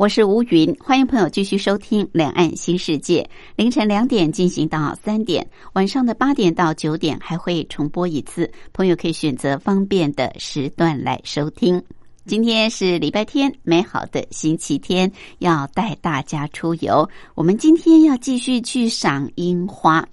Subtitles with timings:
[0.00, 3.22] 我是吴云，欢迎朋友继续收听《两岸新世界》。
[3.54, 11.82] 凌晨两点进行到三点，晚上的八点到九点还会重播一次，朋友可以选择方便的时段来收听。
[12.24, 17.06] 今天是礼拜天，美好的星期天，要带大家出游。
[17.34, 20.08] 我们今天要继续去赏樱花，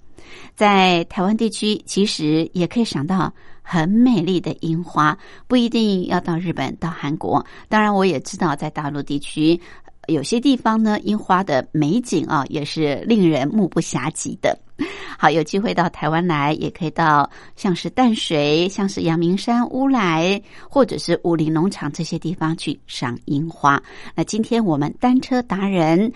[0.54, 3.32] 在台湾地区其实也可以赏到。
[3.70, 7.44] 很美丽的樱花，不一定要到日本、到韩国。
[7.68, 9.60] 当然，我也知道在大陆地区
[10.06, 14.58] 有些地方呢，樱花的美景啊，也是令人目不暇接的。
[15.18, 23.82] 好，有机会到台湾来，也可以到像是淡水、像是阳明山、乌来，或者是武林农场这些地方去赏樱花。
[24.14, 26.10] 那今天我们单车达人、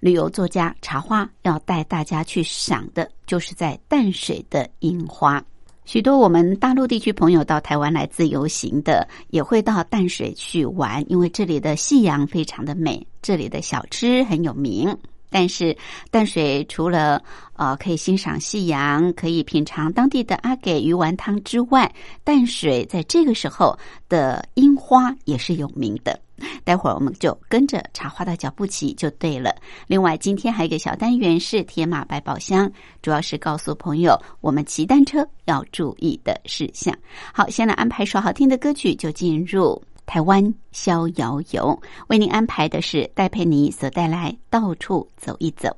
[0.00, 5.40] 旅游作家茶花要带大家去赏的，就是在淡水的樱花。
[5.88, 14.94] 许多我们大陆地区朋友到台湾来自由行的，也会到淡水去玩，因为这里的夕阳非常的美，这里的小吃很有名。
[15.30, 15.76] 但是
[16.10, 17.22] 淡水除了
[17.54, 21.92] 呃可以欣赏夕阳，可以品尝当地的阿给鱼丸汤之外，
[22.24, 26.18] 淡水在这个时候的樱花也是有名的。
[26.62, 29.52] 待会儿我们就跟着茶花的脚步骑就对了。
[29.88, 32.70] 另外，今天还有一个小单元是铁马百宝箱，
[33.02, 36.96] 主要是告诉朋友我们骑单车要注意的事项。
[37.32, 39.82] 好，先来安排首好听的歌曲，就进入。
[40.08, 45.76] 台湾逍遥游为您安排的是戴佩妮所带来到处走一走。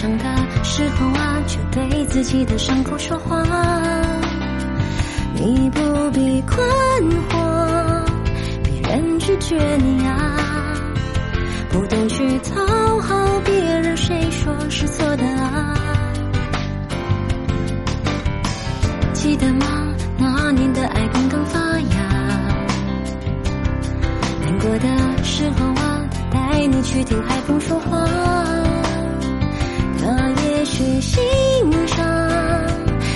[0.00, 0.24] 伤的
[0.64, 3.44] 时候啊，就对自己的伤口说话。
[5.34, 6.58] 你不必困
[7.28, 7.36] 惑，
[8.64, 10.38] 别人拒绝你啊，
[11.68, 12.64] 不懂去讨
[13.00, 15.76] 好别人，谁说是错的啊？
[19.12, 19.66] 记得吗？
[20.16, 21.98] 那年的爱刚刚发芽，
[24.40, 26.00] 难过的时候啊。
[26.32, 27.98] 带你去听海风说话，
[31.00, 31.18] 欣
[31.86, 32.06] 赏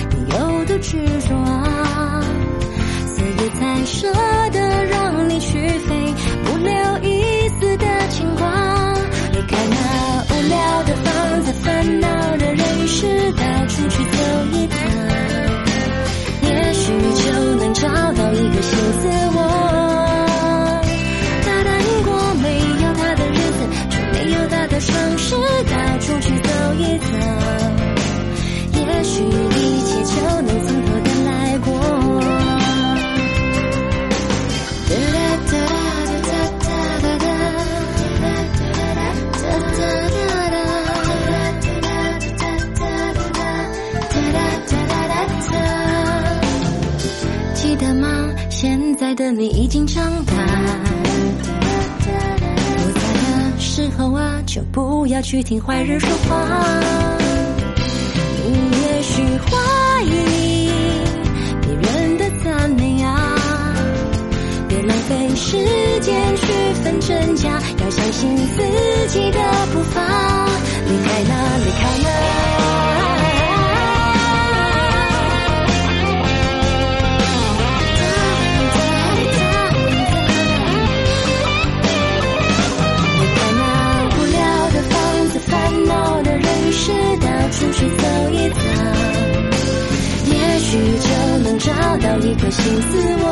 [0.09, 0.97] 你有多执
[1.27, 2.19] 着啊，
[3.05, 4.11] 所以才舍
[4.51, 6.13] 得让你去飞，
[6.43, 6.73] 不留
[7.03, 8.43] 一丝的牵挂。
[9.31, 9.75] 离开那
[10.29, 12.07] 无聊的房子，烦恼
[12.37, 14.17] 的人世，到处去走
[14.53, 14.79] 一趟，
[16.41, 19.84] 也许就能找到一个新自我。
[49.25, 50.33] 的你已经长大。
[52.77, 52.99] 不在
[53.55, 56.79] 的时候啊，就不要去听坏人说话。
[58.43, 58.51] 你
[58.83, 60.69] 也许怀疑
[61.61, 63.35] 别人的赞美啊，
[64.69, 65.57] 别浪费时
[66.01, 66.43] 间去
[66.83, 68.61] 分真假，要相信自
[69.07, 69.39] 己的
[69.73, 70.01] 步伐。
[70.87, 73.14] 离开了，离开了。
[90.77, 91.07] 你就
[91.39, 93.25] 能找到一个心思我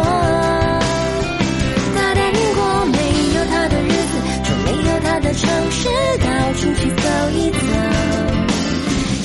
[1.93, 2.97] 大胆过没
[3.35, 4.13] 有他的日子
[4.45, 7.57] 就没有他的城市到处去走一走。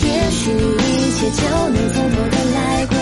[0.04, 2.96] 也许一切就能从头的来过。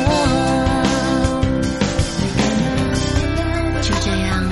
[3.80, 4.44] 就这样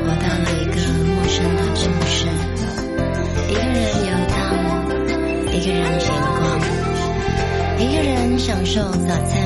[0.00, 2.16] 我到了一个陌生的城市
[3.50, 3.76] 一个人
[4.06, 4.34] 游荡
[5.52, 6.08] 一个人的星
[6.38, 6.40] 光
[7.78, 9.45] 一个人享受早餐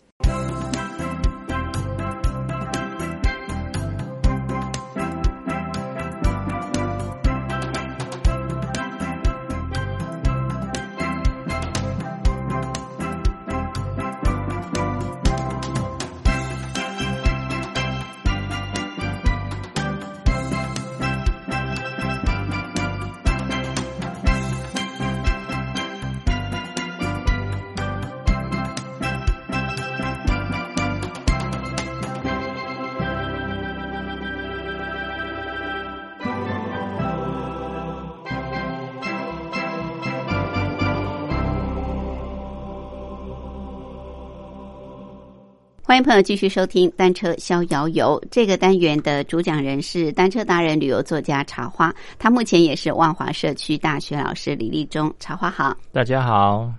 [45.91, 55.13] 欢迎朋友继续收听《单车逍遥游》这个单元的主讲人是单车达人、旅游作家茶花，他目前也是万华社区大学老师李立忠。
[55.19, 56.71] 茶花好，大家好。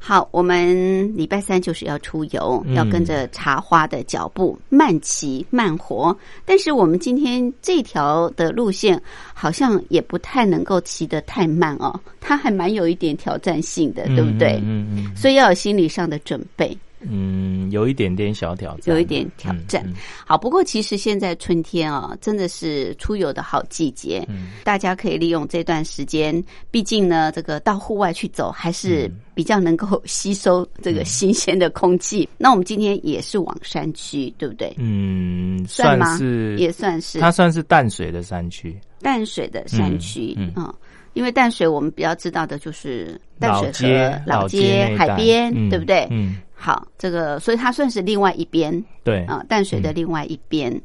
[0.00, 6.16] 好，我们礼拜三就是要出游，嗯要跟着茶花的脚步慢骑慢活。
[6.44, 9.00] 但是我们今天这条的路线
[9.32, 14.60] 好像也不太能够骑得太慢哦，它还蛮有一点挑战性的，对不对？
[14.64, 16.76] 嗯嗯所以要有心理上的准备。
[17.00, 19.82] 嗯，有一点点小挑战，有一点挑战。
[19.86, 19.94] 嗯
[20.26, 24.48] 好，不过其实现在春天啊，真的是出游的好季节，嗯。
[24.64, 26.42] 大家可以利用这段时间。
[26.70, 32.28] 毕竟呢，这个到户外去走，还是比较能够吸收这个新鲜的空气。
[32.36, 34.74] 那我们今天也是往山区，对不对？
[34.78, 36.06] 嗯，算吗？
[36.06, 37.18] 算是也算是。
[37.20, 40.74] 它算是淡水的山区，淡水的山区，嗯嗯。
[41.14, 46.06] 因为淡水我们比较知道的就是淡水街河、老街海边，嗯对不对？
[46.12, 50.80] 嗯，好，这个所以它算是另外一边，对，啊，淡水的另外一边。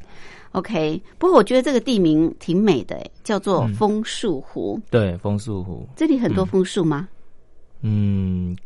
[0.52, 3.74] OK，不过我觉得这个地名挺美的，叫做嗯。
[3.74, 4.80] 枫树湖。
[4.88, 7.08] 对，枫树湖，这里很多枫树吗？
[7.80, 8.56] 嗯，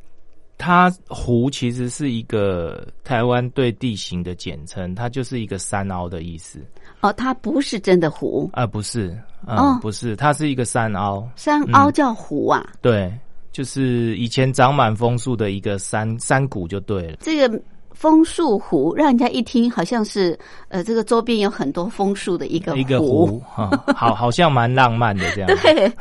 [0.58, 6.60] 它湖其实是一个台湾对地形的简称，它就是一个山凹的意思，
[7.00, 9.78] 哦，它不是真的湖，啊、不是，嗯，哦。
[9.80, 12.68] 不是，它是一个山凹，山凹叫湖啊。
[12.82, 13.10] 对，
[13.58, 17.16] 就是以前长满枫树的一个山山谷就对了。
[17.18, 17.60] 这个
[17.90, 20.38] 枫树湖让人家一听好像是
[20.68, 25.50] 呃，这个周边有很多枫树的一个一个湖，哈、好， 好像蛮浪漫的这样。
[25.60, 25.92] 对，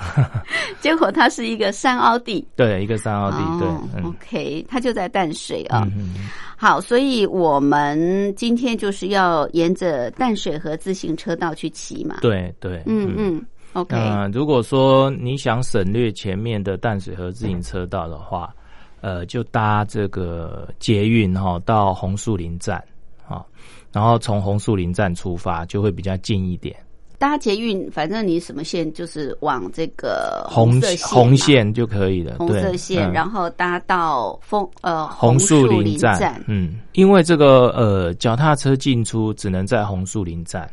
[0.79, 2.47] 结果它是一个山凹地。
[2.55, 5.81] 对，一个山凹地，对 OK，它就在淡水啊。
[5.95, 13.43] 嗯嗯好，所以我们今天就是要沿着淡水河自行车道去骑嘛。，对对，嗯嗯
[13.77, 18.53] ，OK，那如果说你想省略前面的淡水河自行车道的话，
[19.01, 22.84] 呃，就搭这个捷运哈、到红树林站
[23.27, 23.46] 啊、
[23.91, 26.75] 然后从红树林站出发，就会比较近一点。
[27.19, 36.39] 搭捷运，反正你什么线就是往这个红红线就可以了，红色线，嗯然后搭到枫呃红树树林站。
[36.46, 40.69] 嗯，因为这个呃脚踏车进出只能在红树林站，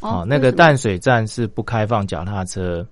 [0.00, 2.86] 哦，那个淡水站是不开放脚踏车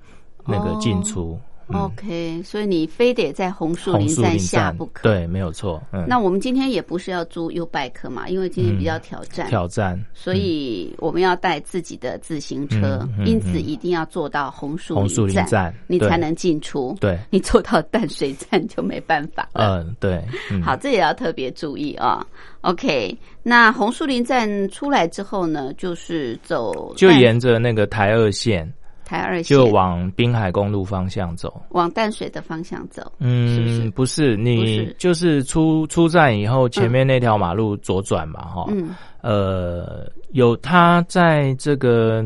[0.45, 1.39] 那个进出。
[1.69, 5.03] 嗯 OK，所以你非得在红树林林站下不可。。
[5.03, 5.83] 对，没有错。
[5.93, 16.97] 嗯，那我们今天也不是要租 U bike 嘛，因为今天比较挑战，挑战，所以我们要带自己的自行车，嗯嗯因此嗯一定要坐到红树红树林站你才能进出。
[17.01, 19.81] 对，你坐到淡水站就没办法了。
[19.81, 22.25] 嗯，对，嗯， 好，这也要特别注意啊。
[22.61, 28.73] OK，那红树林站出来之后呢，就是走就沿着那个台二线，
[29.07, 31.63] 台二线，就往滨海公路方向走。
[31.71, 33.11] 往淡水的方向走。
[33.19, 33.91] 嗯，是不是？
[33.93, 38.91] 不是，你就是出出站以后，前面那条马路左转嘛，哈、嗯。
[39.23, 42.25] 呃，有他在这个，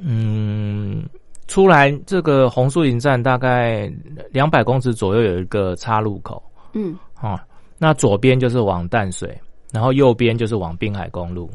[0.00, 1.04] 嗯，
[1.46, 3.92] 出来这个红树林站大概
[4.30, 6.42] 两百公尺左右有一个岔路口
[6.72, 6.96] 嗯。
[7.14, 7.44] 啊、
[7.78, 9.38] 那左边就是往淡水，
[9.72, 11.50] 然后右边就是往滨海公路，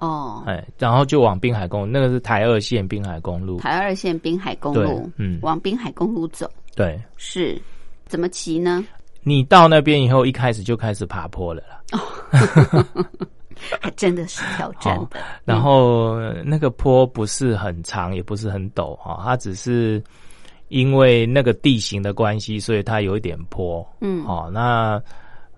[0.00, 7.60] 哦，哎，然后就往滨海公路，那个是台二线滨海公路，台二线滨海公路，嗯往滨海公路走对，是
[8.06, 8.84] 怎么骑呢？
[9.22, 11.80] 你到那边以后，一开始就开始爬坡了啦。
[13.80, 15.20] 还 真的是挑战好的。
[15.44, 20.02] 然后那个坡不是很长，也不是很陡哈，它只是
[20.68, 23.86] 因为那个地形的关系，所以它有一点坡。
[24.00, 24.98] 嗯，哦，那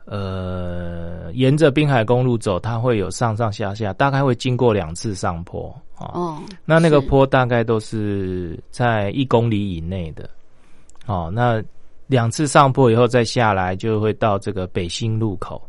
[0.04, 5.72] 呃，沿着滨海公路走，它会有上上下下，大概会经过两次上坡。
[5.98, 10.28] 哦，哦，那那个坡大概都是在一公里以内的。
[11.06, 11.62] 哦，那
[12.08, 15.62] 两次上坡以后再下来，就会到这个北新路口。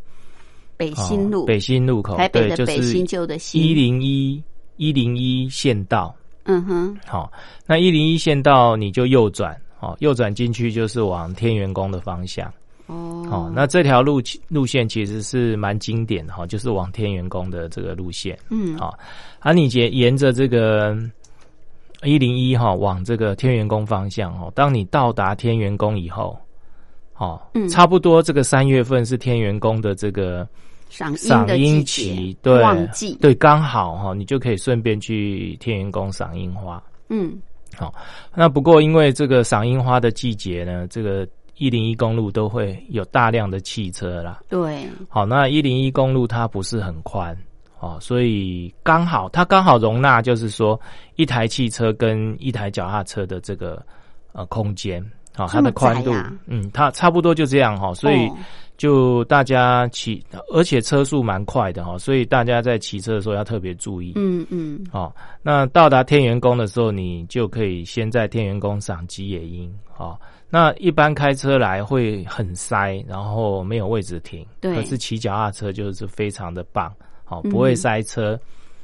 [0.76, 4.42] 北新路，哦北新路口，台北对，就是的北新旧的新一零一
[4.76, 6.12] 一零一县道。
[6.46, 7.32] 嗯哼，好、
[7.64, 12.52] 那一零一县道你就右转，哦，右转进去就是往天元宫的方向。
[12.86, 18.38] 哦，哦，那这条路路线其实是蛮经典的哈、就是往天元宫的这个路线。
[18.50, 18.94] 嗯，好、
[19.38, 20.96] 啊，你沿沿着这个
[22.02, 26.38] 一零一哈往这个天元宫方向哦，当你到达天元宫以后，
[27.16, 27.66] 哦，嗯。
[27.68, 30.46] 差不多这个三月份是天元宫的这个
[30.90, 36.82] 赏樱赏樱期，对，旺季，对，刚好哈、你就可以顺便去天元宫赏樱花。
[37.08, 37.40] 嗯，
[37.76, 37.94] 好
[38.34, 41.26] 那不过因为这个赏樱花的季节呢，这个
[41.56, 44.40] 一零一公路都会有大量的汽车啦。
[44.48, 47.36] 对，好，那一零一公路它不是很宽
[47.80, 50.80] 哦，所以刚好它刚好容纳，就是说
[51.16, 53.84] 一台汽车跟一台脚踏车的这个
[54.32, 55.04] 呃空间。
[55.36, 56.12] 好、它的宽度
[56.46, 58.36] 嗯，它差不多就这样哈、所以哦
[58.76, 64.12] 就大家骑，而且车速蛮快的哈、所以大家在骑车的时候要特别注意。
[64.14, 69.72] 嗯嗯，哦，那到达天元宫的时候，你就可以先在天元宫赏吉野樱。
[69.96, 70.16] 哦，
[70.54, 74.46] 那一般开车来会很塞，然后没有位置停。
[74.60, 76.94] 对可是骑脚踏车就是非常的棒，
[77.26, 78.38] 哦，嗯不会塞车，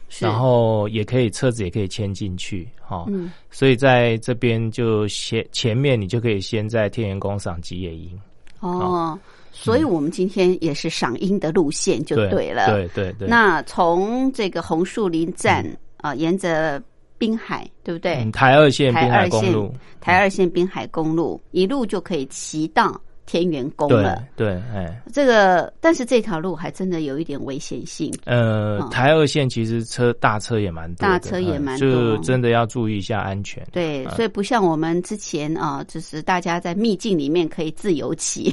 [0.09, 2.69] 是然后也可以车子也可以牵进去。
[2.89, 8.21] 哦，嗯，所以在这边就先前面你就可以先在天元宫赏吉野樱，
[8.59, 9.17] 哦，
[9.53, 12.67] 所以我们今天也是赏樱的路线就对了。
[12.67, 13.29] 对对对。
[13.29, 15.65] 那从这个红树林站
[15.99, 16.83] 啊、沿着
[17.21, 18.15] 滨海，对不对？
[18.15, 22.99] 嗯，台二线滨海台二线公路，台二线滨海公路一路就可以骑到
[23.31, 24.25] 天元宫对了。
[24.35, 25.01] 对，哎。
[25.13, 28.13] 这个，但是这条路还真的有一点危险性。
[28.25, 33.65] 呃嗯，台二线其实车大车也蛮多的，大车也蛮嗯多就真的要注意一下安全。
[33.71, 38.53] 对，嗯所以不像我们之前啊，就是大家在秘境里面可以自由骑，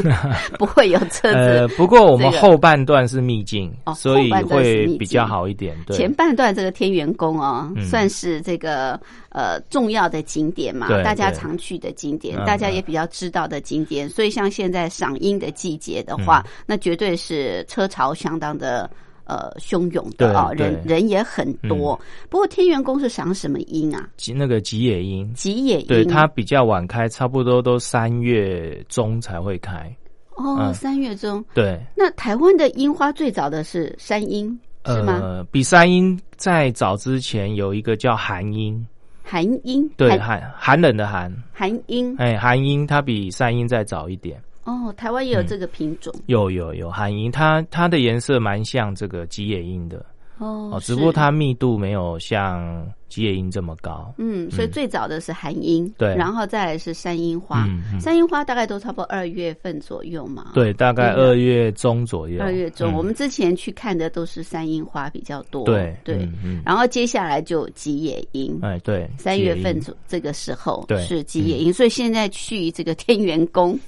[0.58, 1.74] 不会有车呃，子。
[1.76, 5.76] 不过我们后半段是秘境，哦所以会比较好一点。
[5.86, 8.98] 对，前半段这个天元宫哦，嗯算是这个
[9.30, 14.08] 呃重要的景点嘛，对大家常去的景点，嗯大家也比较知道的景点。
[14.14, 18.88] 所以像现在赏樱的季节的话，嗯那绝对是车潮相当的
[19.24, 22.00] 呃汹涌的啊、人人也很多。
[22.28, 24.08] 不过天元宫是赏什么樱啊？
[24.16, 29.92] 吉那个吉野樱，吉野樱，对它比较晚开，差不多都三月中才会开。
[30.36, 31.44] 哦，嗯三月中。
[31.52, 34.56] 对，那台湾的樱花最早的是山樱，
[34.86, 35.18] 是吗？
[35.20, 38.86] 呃，比山樱在早之前有一个叫寒樱，
[39.24, 42.14] 寒樱，对，寒寒寒冷的寒，寒樱。
[42.18, 44.40] 哎，寒樱它比山樱再早一点。
[44.64, 46.14] 哦，台湾也有这个品种。
[46.26, 50.04] 有有有寒樱，它它的颜色蛮像这个吉野樱的
[50.38, 54.12] 哦哦，只不过它密度没有像吉野樱这么高。
[54.18, 57.68] 嗯，所以最早的是寒樱，对然后再来是山樱花。
[58.00, 60.50] 山樱花大概都差不多二月份左右嘛。
[60.52, 62.42] 对，大概二月中左右。
[62.42, 65.64] 二月中，嗯我们之前去看的都是山樱花比较多。
[65.64, 66.28] 对对，
[66.64, 68.58] 然后接下来就吉野樱。
[68.62, 73.78] 哎对，三月份吉野樱这个时候对是吉野樱，所以现在去这个天元宫，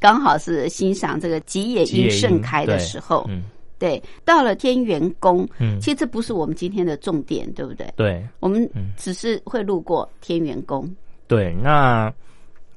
[0.00, 3.24] 刚好是欣赏这个吉野樱盛开的对时候。
[3.28, 3.44] 嗯
[3.82, 5.80] 对，到了天元宫，嗯。
[5.80, 7.92] 其实这不是我们今天的重点，对不对？
[7.96, 8.24] 对。
[8.38, 10.88] 我们嗯只是会路过天元宫。
[11.26, 12.12] 对，那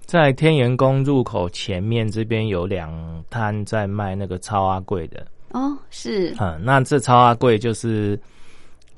[0.07, 6.35] 在天元宫入口前面这边有两摊在卖那个超阿贵的，哦，是。
[6.39, 8.19] 嗯，那这超阿贵就是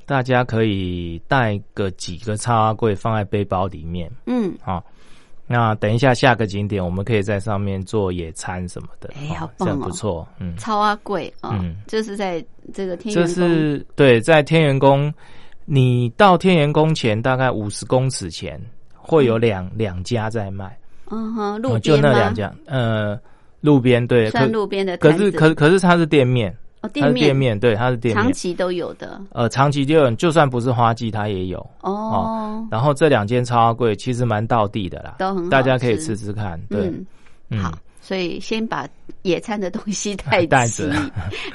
[0.06, 4.82] 大家可以带个几个超阿贵放在背包里面，嗯，好、
[5.48, 9.28] 那等一下下个景点，我们可以在上面做野餐什么的，哎
[9.58, 9.86] 这样棒哦。
[9.86, 11.78] 不错，嗯，超啊贵啊，嗯。
[11.88, 13.36] 就是在这个天这元宫。
[13.36, 15.14] 是对，在天元宫，
[15.64, 18.62] 你到天元宫前大概五十公尺前，
[18.94, 20.78] 会有两两家在卖，
[21.10, 22.10] 嗯哼，路边吗？
[22.10, 23.18] 那两家，呃，
[23.62, 31.58] 路边对，可算路边的可是可可是它是店面，哦，它是店面对，它是店面，长期都有的呃，长期就有，就算不是花季，它也有。
[31.82, 36.60] 哦，然后这两间超贵，其实蛮道地的啦，都很好大家可以吃吃吃看。
[36.70, 37.06] 对，嗯，
[37.50, 38.88] 嗯好，所以先把
[39.24, 40.88] 野餐的东西带 带齐，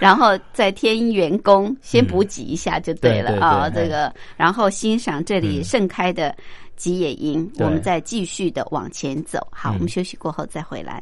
[0.00, 3.70] 然后再天元宫先补给一下就对了啊。
[3.70, 6.34] 这个，然后欣赏这里嗯盛开的
[6.74, 9.46] 吉野樱，对我们再继续的往前走。
[9.52, 11.00] 好，嗯我们休息过后再回来。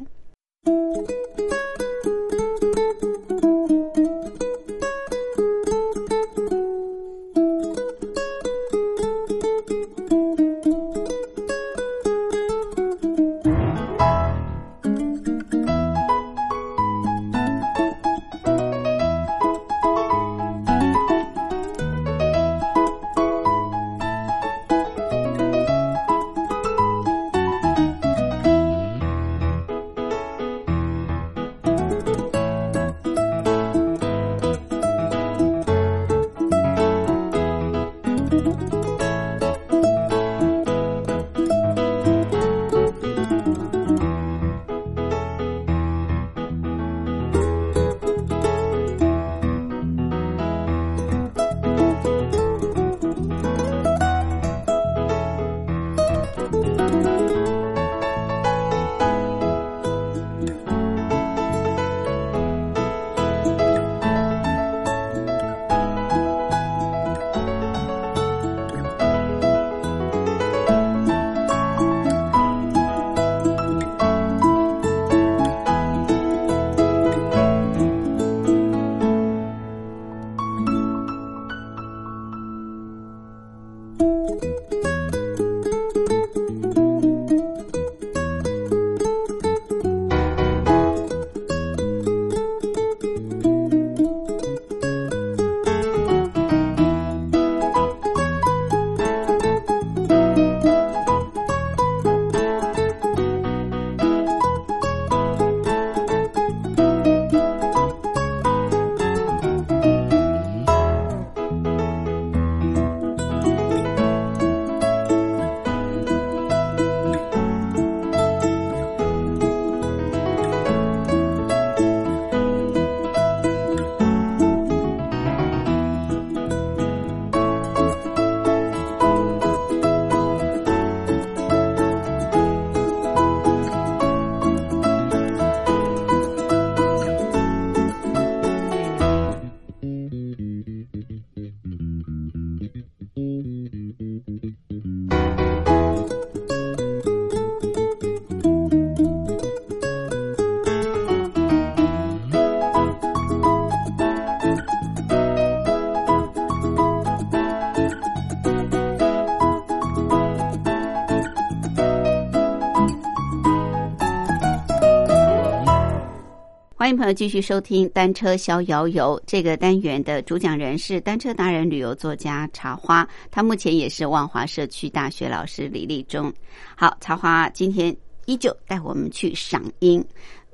[166.90, 176.32] 欢迎朋友继续收听《单车逍遥游》这个单元的主讲人是单车达人、旅游作家茶花，他目前也是万华社区大学老师李立忠。
[176.74, 180.04] 好，茶花今天依旧带我们去赏樱。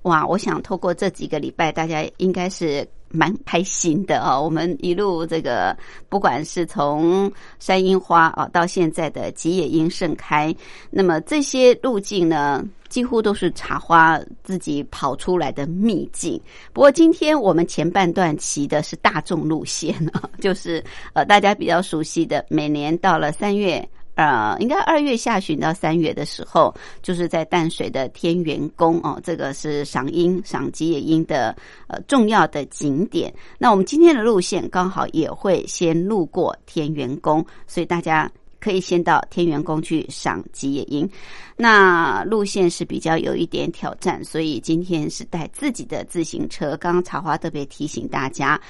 [0.03, 4.43] 哇，我想透过这几个礼拜，大家应该是蛮开心的哦！
[4.43, 5.75] 我们一路这个，
[6.11, 10.55] 不管是从山樱花啊，到现在的吉野樱盛开，
[10.91, 16.41] 那么这些路径呢，几乎都是茶花自己跑出来的秘境。
[16.73, 23.87] 不过今天我们前半段骑的是大众路线啊， 就是呃大家比较熟悉的，每年到了三月。
[24.17, 31.55] 呃，应该二月下旬到三月的时候，就是在淡水的天元宫哦，这个是赏樱、赏吉野樱的
[31.87, 33.31] 呃重要的景点。
[33.59, 38.27] 那我们今天的路线刚好也会先路过天元宫，所以大家
[38.61, 41.09] 可以先到天元宫去赏吉野樱。
[41.57, 46.77] 那路线是比较有一点挑战，所以今天是带自己的自行车。
[46.77, 48.61] 刚刚茶花特别提醒大家，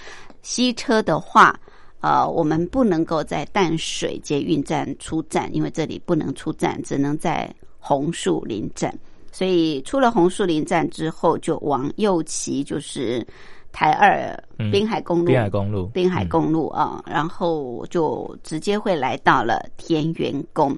[0.42, 1.58] 西车的话。
[2.00, 8.96] 呃，我们不能够在淡水捷运站出站，因为这里不能出站，只能在红树林站。
[9.32, 13.26] 所以出了红树林站之后，就往右骑，就是
[13.76, 14.34] 台二
[14.72, 20.74] 滨海公路，滨海公路，滨海公路啊，然后就直接会来到了天元宫。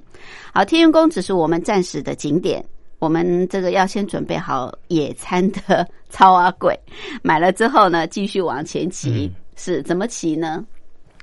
[0.53, 2.61] 好，天元宫只是我们暂时的景点，
[2.99, 6.77] 我们这个要先准备好野餐的超阿鬼，
[7.23, 10.65] 买了之后呢，继续往前骑，是怎么骑呢？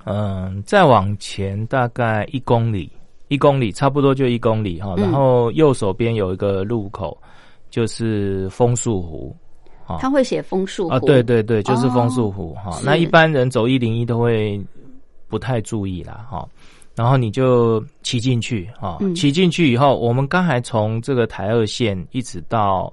[0.04, 2.90] 嗯，再往前大概一公里，
[3.28, 4.94] 一公里差不多就一公里哈。
[4.96, 7.14] 然后右手边有一个路口，
[7.68, 9.36] 就是枫树湖。
[10.00, 11.00] 他会写枫树湖啊？
[11.00, 12.80] 对对对，就是枫树湖哈。
[12.84, 14.60] 那一般人走一零一都会
[15.28, 16.46] 不太注意啦哈。
[16.94, 22.92] 然后你就骑进去哈，骑进去以后，我们刚才从这个台二线一直到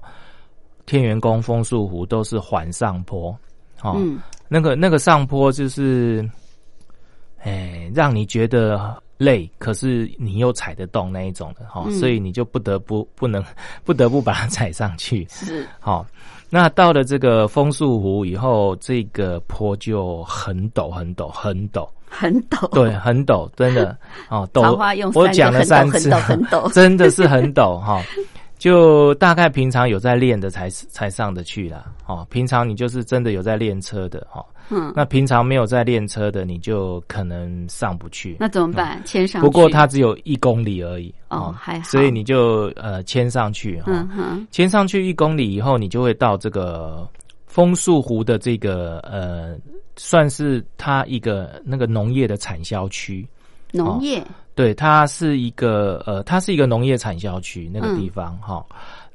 [0.86, 3.36] 天元宫枫树湖都是缓上坡，
[3.82, 6.28] 嗯，那个那个上坡就是。
[7.46, 13.44] 哎，让你觉得累，可是你又踩得动那一种的哈，所以你就不得不不能
[13.84, 15.26] 不得不把它踩上去。
[15.28, 16.06] 是好，
[16.50, 23.96] 那到了这个枫树湖以后，这个坡就很陡很陡很陡很陡，对，很陡，真的
[24.30, 24.48] 哦。
[24.52, 28.00] 桃花用我讲了三次，很陡， 真的是很陡哈。
[28.56, 31.84] 就大概平常有在练的才才上得去啦。
[32.06, 32.24] 哦。
[32.30, 34.44] 平常你就是真的有在练车的哈。
[34.70, 38.36] 嗯，那平常没有在练车的，你就可能上不去。
[38.40, 39.00] 那怎么办？
[39.04, 39.42] 牵上？
[39.42, 41.84] 不过它只有一公里而已哦，还好。
[41.84, 43.92] 所以你就呃牵上去哈，
[44.50, 47.08] 牵上去一公里以后，你就会到这个
[47.46, 49.56] 枫树湖的这个呃，
[49.96, 53.26] 算是它一个那个农业的产销区。
[53.70, 54.24] 农业？
[54.54, 58.64] 对，它是一个呃，它是一个农业产销区那个地方哈。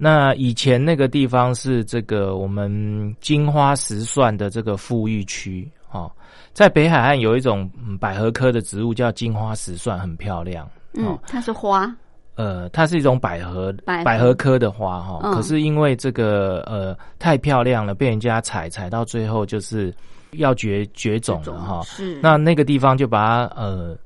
[0.02, 6.10] 那以前那个地方是这个我们金花石蒜的这个富裕区哦，
[6.54, 10.66] 在北海岸有一种百合科的植物叫金花石蒜，很漂亮。
[10.94, 11.94] 嗯，它是花。
[12.36, 19.94] 呃，它是一种百合百合科的花哈，可是因为这个呃太漂亮了，被人家采采到最后就是
[20.32, 21.82] 要绝绝种了哈。
[21.84, 22.18] 是。
[22.24, 23.98] 那那个地方就把它呃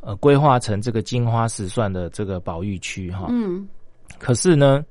[0.00, 3.26] 呃规划成这个金花石蒜的这个保育区哈。
[3.30, 3.68] 嗯。
[4.16, 4.84] 可是呢。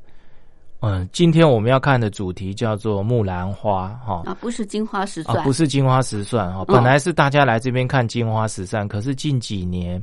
[0.82, 6.64] 嗯，今天我们要看的主题叫做木兰花，哈啊，不是金花石蒜，不是金花石蒜哈。
[6.66, 10.02] 本来是大家来这边看金花石蒜，可是近几年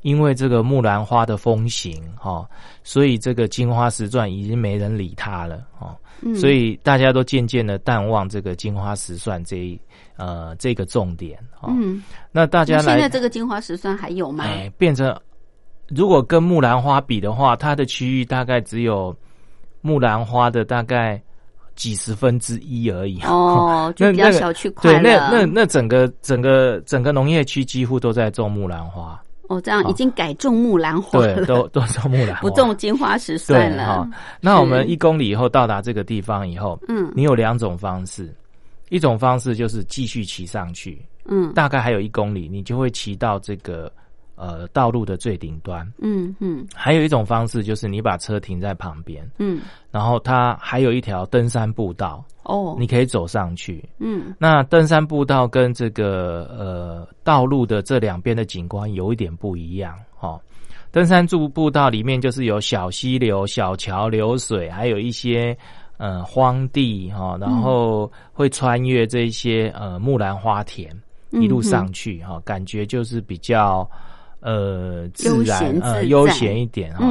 [0.00, 2.48] 因为这个木兰花的风行，哈，
[2.82, 5.94] 所以这个金花石蒜已经没人理它了，哈。
[6.34, 9.78] 所以大家都渐渐的淡忘这个金花石蒜这一
[10.16, 12.02] 呃这个重点，嗯。
[12.32, 14.44] 那大家现在这个金花石蒜还有吗？
[14.44, 15.14] 哎，变成
[15.88, 19.14] 如果跟木兰花比的话，它的区域大概只有。
[19.86, 21.22] 木兰花的大概
[21.76, 23.20] 几十分之一而已。
[23.22, 29.22] 哦， 就比较小区块对，那那那整个整个整个农业区几乎都在种木兰花。
[29.48, 34.04] 哦，这样已经改种木兰花了，对，都 都种木兰，不种金花石算了。
[34.40, 38.34] 那我们一公里以后到达这个地方以后，嗯，你有两种方式，
[38.88, 43.92] 一种方式就是继续骑上去，嗯，大概还有一公里，你就会骑到这个。
[44.36, 60.38] 呃，道路的最顶端，嗯嗯，还有一种方式就是你把车停在旁边，嗯，然后它还有一条登山步道，哦，你可以走上去，嗯，那登山步道跟这个呃道路的这两边的景观有一点不一样，哦，
[60.90, 65.56] 登山步步道里面就是有小溪流、小桥流水，还有一些
[65.96, 70.94] 呃荒地哈，然后会穿越这些呃木兰花田，
[71.30, 73.88] 一路上去哈，感觉就是比较。
[74.46, 77.04] 呃，自然呃，悠闲一点哈。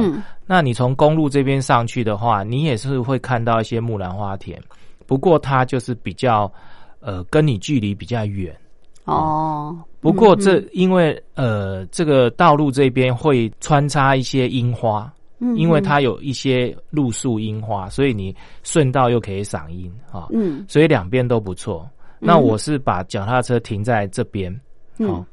[0.46, 4.58] 那你从公路这边上去的话，你也是会看到一些木兰花田。
[5.06, 6.50] 不过它就是比较
[6.98, 8.56] 呃跟你距离比较远。
[9.04, 20.64] 哦，不过这嗯因为呃这个道路这边会穿插一些樱花，嗯因为它有一些路树樱花，所以你顺道又可以赏樱啊，嗯。
[20.66, 21.86] 所以两边都不错。
[22.18, 24.50] 那我是把脚踏车停在这边，
[24.96, 25.06] 嗯。
[25.08, 25.24] 好，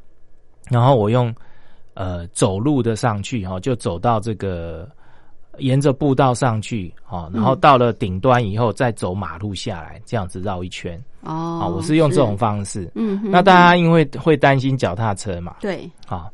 [0.70, 1.34] 然后我用
[1.94, 4.90] 呃走路的上去哈，就走到这个
[5.60, 11.68] 沿着步道上去哈，然后到了顶端以后再走马路下来，这样子绕一圈哦啊。
[11.68, 12.92] 我是用这种方式。
[12.96, 16.28] 嗯哼那大家因为会担心脚踏车嘛，对啊，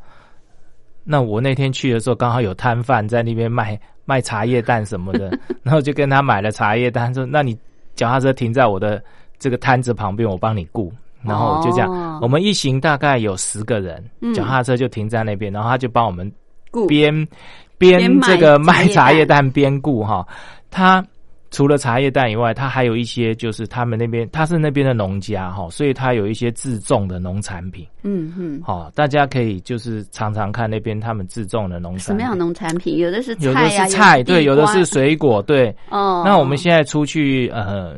[1.04, 7.58] 那我那天去的时候，刚好有摊贩在那边卖卖茶叶蛋什么的， 然后就跟他买了茶叶蛋，说：“那你
[7.96, 9.04] 脚踏车停在我的
[9.38, 10.92] 这个摊子旁边，我帮你雇。”
[11.24, 16.32] 然后就这样，哦我们一行大概有十个人，嗯脚踏车就停在那边，然后他就帮我们
[16.72, 17.28] 顾边
[17.78, 20.26] 边这个卖茶叶蛋边雇哈。
[20.70, 21.04] 他
[21.52, 27.88] 除了茶叶蛋以外，他还有一些就是他们那边他是那边的农家哈，所以他有一些自种的农产品。
[28.04, 32.98] 嗯嗯，好、大家可以就是常常看那边他们自种的农产品，什么样的农产品？
[32.98, 35.76] 有的是有的是菜，对，有的是水果，对。
[35.90, 36.22] 哦。
[36.24, 37.96] 那我们现在出去，呃，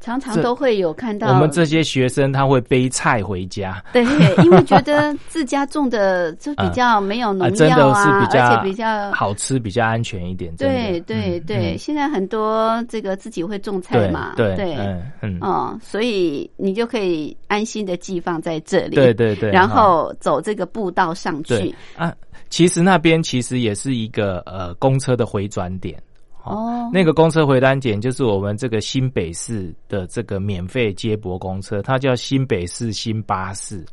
[0.00, 4.02] 常常都会有看到我们这些学生他会背菜回家，对，
[4.42, 10.54] 因为觉得自家种的就比较没有农啊，真的药啊，是比较而且比较好吃，比较安全一点。
[10.56, 21.74] 对对嗯对，嗯现在很多这个自己会种菜嘛，对对，嗯嗯，哦，所以你就可以安心的寄放在这里，对对对，然后走这个步道上去。
[21.94, 22.10] 啊，
[22.48, 26.00] 其实那边其实也是一个呃公车的回转点。
[26.44, 33.84] 哦，那个公车回单点就是我们这个新北市的这个免费接驳公车，它叫新北市新巴士。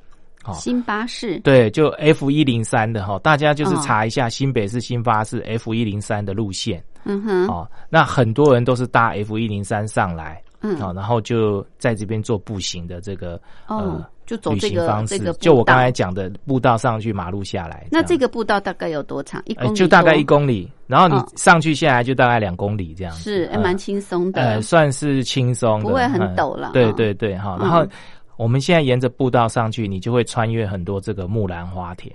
[0.43, 3.81] 好新巴士，对，就 F 一零三的哈，大家就是哦。
[3.83, 6.81] 查一下新北市新巴士 F 一零三的路线。
[7.03, 7.69] 嗯哼，哦。
[7.89, 10.77] 那很多人都是搭 F 一零三上来，嗯。
[10.79, 13.35] 好，然后就在这边做步行的这个
[13.67, 13.77] 哦。
[13.77, 17.87] 呃，就走这个行方式这个，步就我刚才讲的步道上去，马路下来。
[17.89, 19.41] 那这个步道大概有多长？
[19.45, 24.61] 一公呃就大概一公里，然后你哦上去下来就大概两公里这样子，是，还嗯蛮轻松的呃，。
[24.61, 27.57] 算是轻松，不会很嗯陡了对哦对对，哈。
[27.57, 27.87] 嗯然后
[28.35, 32.13] 我们现在沿着步道上去，你就会穿越很多这个木兰花田。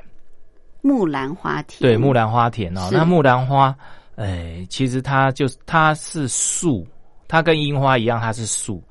[0.82, 3.74] 木兰花田，对，木兰花田哦，那木兰花，
[4.16, 6.86] 哎，其实它就是它是树，
[7.26, 8.82] 它跟樱花一样，它是树，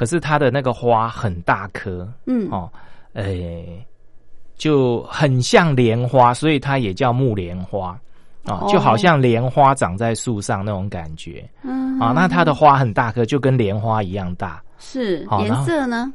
[0.00, 2.72] 可是它的那个花很大颗嗯，哦，
[3.12, 3.84] 诶，
[4.56, 8.00] 就很像莲花，所以它也叫木莲花。
[8.46, 14.62] 哦，就好像莲花长在树上那种感觉嗯啊、那它的花很大颗，就跟莲花一样大。
[14.78, 16.10] 是颜色呢？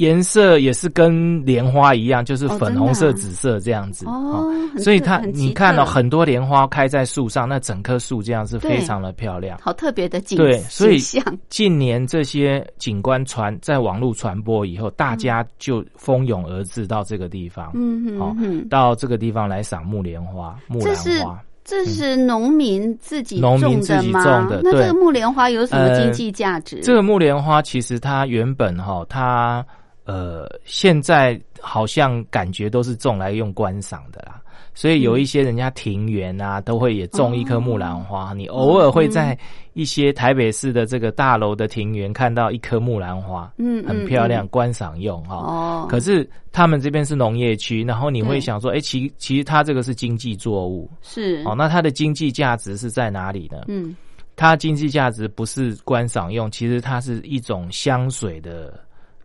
[0.00, 9.58] 颜色也是跟莲花一样，就是哦粉红色、紫色这样子哦，很所以它你看到、特很多莲花开在树上，那整棵树这样是非常的漂亮。
[9.60, 21.38] 好特别的景对所以景象， 近年这些景观传在网络传播以后，大家就蜂拥而至到这个地方，嗯好哼哼，到这个地方来赏木莲花、木兰花。
[21.62, 24.24] 这是农民自己农民种自己吗？
[24.24, 26.80] 种的那这个木莲花有什么呃经济价值？
[26.80, 29.64] 这个木莲花其实它原本哈，它
[30.04, 34.40] 呃现在好像感觉都是种来用观赏的啦。
[34.72, 38.32] 所以有一些人家庭园啊，都会也种一棵木兰花。
[38.32, 39.36] 你偶尔会在
[39.72, 45.36] 一些台北市的这个大楼的庭园看到一棵木兰花，嗯很漂亮，嗯观赏用哈。
[45.36, 53.64] 哦，可是他们这边是农业区，然后你会想说，哎、其其实它这个是经济作物，是哦，那它的经济价值是在哪里呢？
[53.66, 53.94] 嗯
[54.36, 58.72] 它经济价值不是观赏用，其实它是一种香水的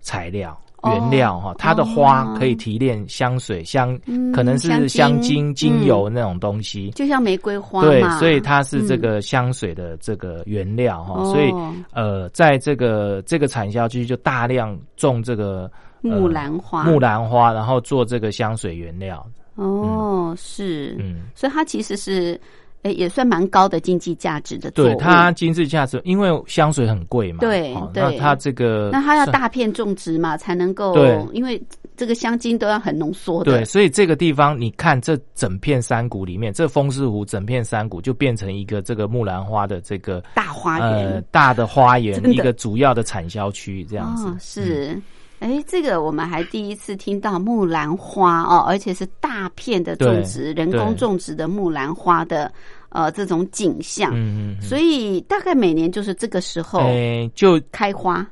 [0.02, 0.60] 材料。
[0.86, 6.92] 哦原料哈，它的花哦可以提炼香水香，嗯可能是香香精精、油那种东西。
[6.92, 9.02] 就像玫瑰花对，，所以它是这嗯。
[9.02, 11.26] 个香水的这个原料哈，哦。
[11.32, 11.52] 所以
[11.92, 15.70] 呃，在这个这个产销区就大量种这个
[16.04, 19.26] 呃木兰花，木兰花，然后做这个香水原料。
[19.56, 22.40] 哦，是，嗯，所以它其实是，
[22.86, 24.70] 诶，也算蛮高的经济价值的。
[24.72, 31.60] 对它经济价值，因为香水很贵嘛，对对它这个那它要大片种植嘛，才能够，对因为
[31.98, 41.26] 这个香精都要很浓缩的，对，所以这个地方你看，这整片山谷里面，这风狮湖整片山谷就变成一个这个木兰花的这个大花呃园。
[41.32, 44.28] 大的花园一个主要的产销区这样子。
[44.28, 45.02] 哦，是。
[45.40, 52.52] 哎，这个我们还第一次听到木兰花哦，而且是大片的种植，人工对种植的木兰花的
[52.90, 54.12] 呃这种景象。
[54.14, 58.26] 嗯嗯嗯，所以大概每年就是这个时候哎、就开花？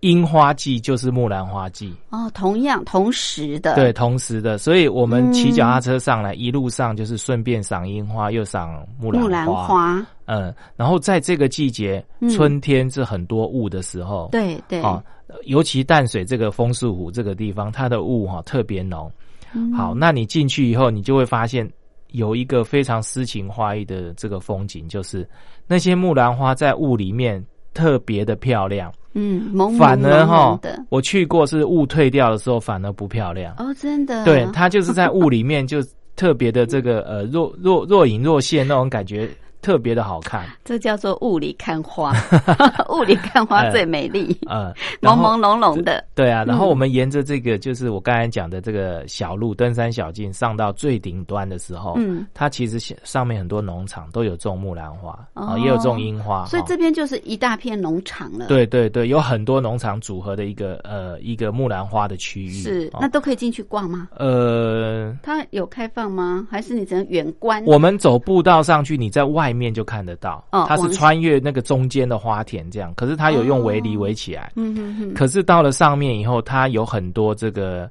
[0.00, 3.74] 樱花季就是木兰花季，哦，同样同时的。
[3.74, 5.68] 对，同时的，所以我们骑脚嗯。
[5.72, 12.30] 踏车上来，一路上就是顺便赏樱花，又赏木兰木兰花，嗯，然后在这个季节，嗯。
[12.30, 15.02] 春天是很多雾的时候，对对，啊，
[15.44, 19.10] 尤其淡水这个枫树湖这个地方，它的雾哈、特别浓。
[19.52, 19.72] 嗯。
[19.72, 21.68] 好，那你进去以后，你就会发现
[22.12, 25.28] 有一个非常诗情画意的这个风景，就是
[25.66, 29.72] 那些木兰花在雾里面特别的漂亮，嗯，蒙。
[29.72, 33.52] 蒙反而哈，我去过是雾退掉的时候反而不漂亮。
[33.58, 35.78] 哦，真的，对，它就是在雾里面就
[36.14, 39.28] 特别的这个呃若若若隐若现那种感觉，
[39.62, 40.46] 特别的好看。
[40.64, 42.12] 这叫做雾里看花，
[42.90, 62.50] 雾里看花最美丽，呃， 然后朦朦胧胧的，对啊，然后嗯我们沿着这个就是我刚才讲的这个小路登山小径上到最顶端的时候，嗯，它其实上面很多农场都有种木兰花啊、哦也有种樱花，所以这边就是一大片农场了。，对对对，有很多农场组合的一个呃一个木兰花的区域。
[62.50, 64.08] 是哦那都可以进去逛吗？
[64.16, 66.46] 呃，它有开放吗？
[66.50, 67.62] 还是你只能远观？
[67.66, 74.52] 我们走步道上去，你在外面就看得到，哦它是穿越那个中间的花田这样，可是它有用围篱哦围起来。
[74.56, 77.90] 嗯嗯嗯，可是到了上面以后，它有很多这个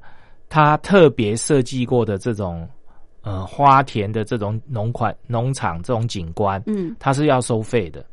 [0.50, 2.68] 它特别设计过的这种
[3.22, 8.04] 呃花田的这种农款农场这种景观，嗯，它是要收费的。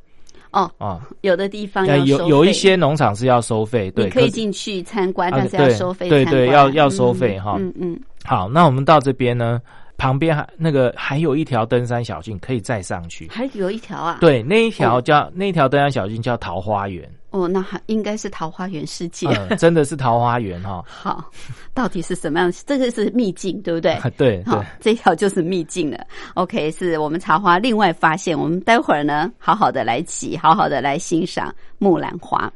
[0.53, 1.07] 哦，啊。
[1.21, 2.25] 有的地方呃要收费。
[2.25, 7.57] 有有一些农场是要收费，对，可以进去参观，啊但是要收费对对要要收嗯费哈。
[7.59, 9.61] 嗯嗯，好，那我们到这边呢，
[9.97, 13.29] 旁边还那个还有一条登山小径可以再上去。
[13.31, 19.27] 还有一条啊，，对，那一条叫、那一条登山小径叫桃花源，哦，那还应该是桃花源世界。
[19.29, 20.85] 嗯，真的是桃花源哈。
[20.87, 21.31] 好，
[21.73, 22.53] 到底是什么样？
[22.67, 23.99] 这个是秘境，对不对？
[24.17, 26.07] 对好对，，这条就是秘境了。
[26.35, 32.53] OK，是我们茶花另外发现，我们待会儿呢，好好的来骑，好好的来欣赏木兰花。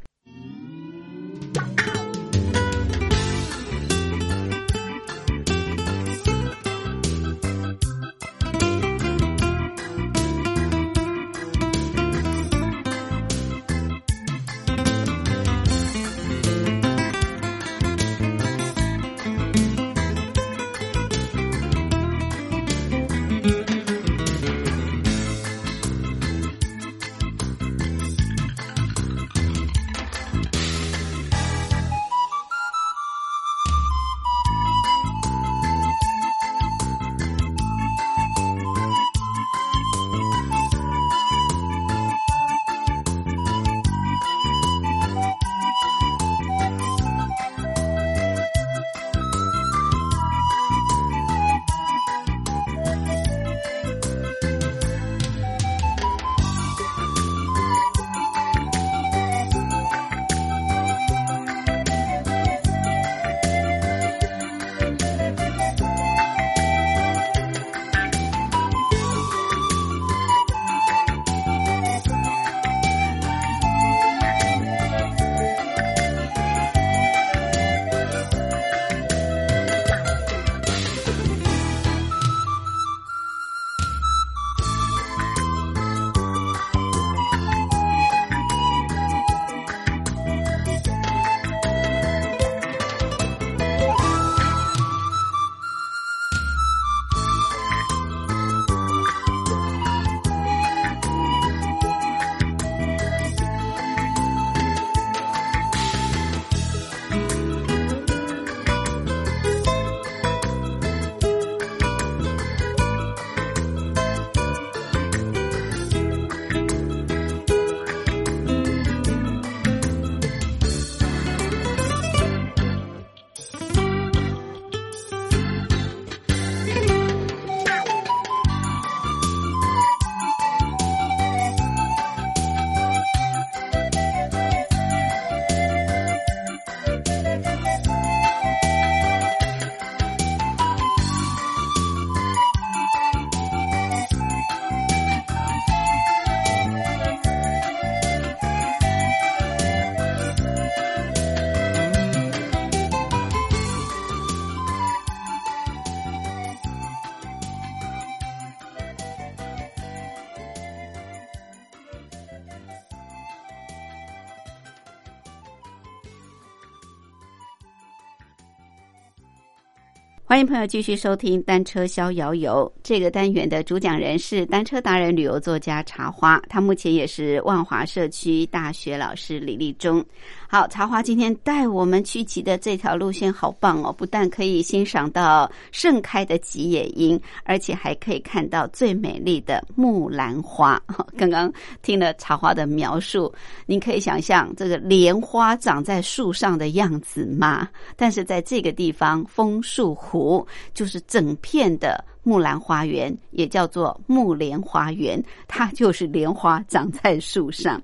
[170.30, 180.00] 欢迎朋友继续收听《单车逍遥游》这个单元的主讲人是单车达人、旅游作家茶花，他目前也是万华社区大学老师李立忠。
[180.48, 183.92] 好，茶花今天带我们去骑的这条路线好棒哦！
[183.92, 190.80] 不但可以欣赏到盛开的吉野樱，而且还可以看到最美丽的木兰花。
[191.18, 193.32] 刚刚听了茶花的描述，
[193.66, 197.68] 您可以想象这个莲花长在树上的样子吗？
[197.96, 207.82] 但是在这个地方，枫树湖五就是整片的木兰花园，也叫做木莲花园，它就是莲花长在树上。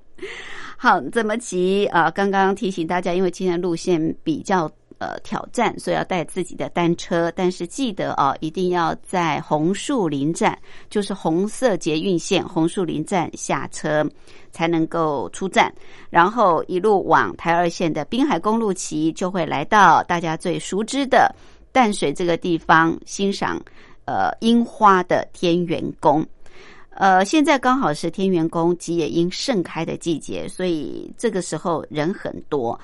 [0.77, 2.11] 好，怎么骑啊？
[2.11, 4.69] 刚刚提醒大家，因为今天路线比较
[4.99, 7.31] 呃挑战，所以要带自己的单车。
[7.35, 10.55] 但是记得哦，一定要在红树林站，
[10.87, 14.07] 就是红色捷运线红树林站下车，
[14.51, 15.73] 才能够出站。
[16.11, 21.35] 然后一路往台二线的滨海公路骑，就会来到大家最熟知的
[21.77, 23.61] 淡水这个地方，欣赏
[24.05, 26.25] 呃樱花的天元宫。
[26.89, 32.79] 呃，现在刚好是天元宫吉野樱盛开的季节，所以这个时候人很多。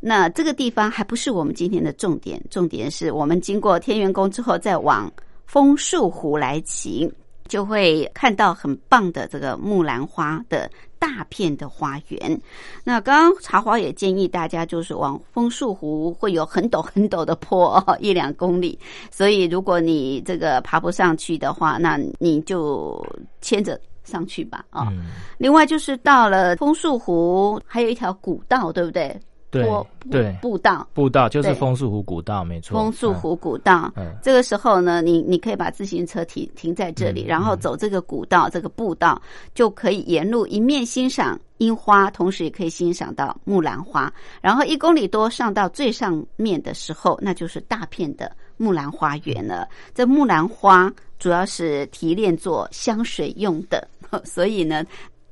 [0.00, 5.08] 那这个地方还不是我们今天的重点，重点是我们经过天元宫之后，再往
[5.46, 7.08] 枫树湖来骑。
[7.48, 10.68] 就会看到很棒的这个木兰花的
[11.02, 12.40] 大片的花园。
[12.84, 18.78] 那刚刚茶花也建议大家，就是往枫树湖会有很陡很陡的坡， 一两公里。
[19.10, 23.04] 所以如果你这个爬不上去的话，那你就
[23.40, 24.64] 牵着上去吧。
[24.70, 24.92] 啊，
[25.38, 29.18] 另外就是到了枫树湖，还有一条古道，对不对？
[29.52, 29.68] 对
[30.10, 32.74] 对，步道步道就是枫树湖古道，没错。
[32.74, 33.92] 枫树湖古道，
[34.22, 39.20] 这个时候呢，你你可以把自行车停停在这里，然后走这个古道，这个步道
[39.54, 44.10] 就可以沿路一面欣赏樱花，同时也可以欣赏到木兰花。
[44.40, 49.68] 然后一公里多上到最上面的时候，那就是大片的木兰花园了。
[49.94, 53.86] 这木兰花主要是提炼做香水用的，
[54.24, 54.82] 所以呢，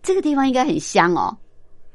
[0.03, 1.35] 这个地方应该很香哦。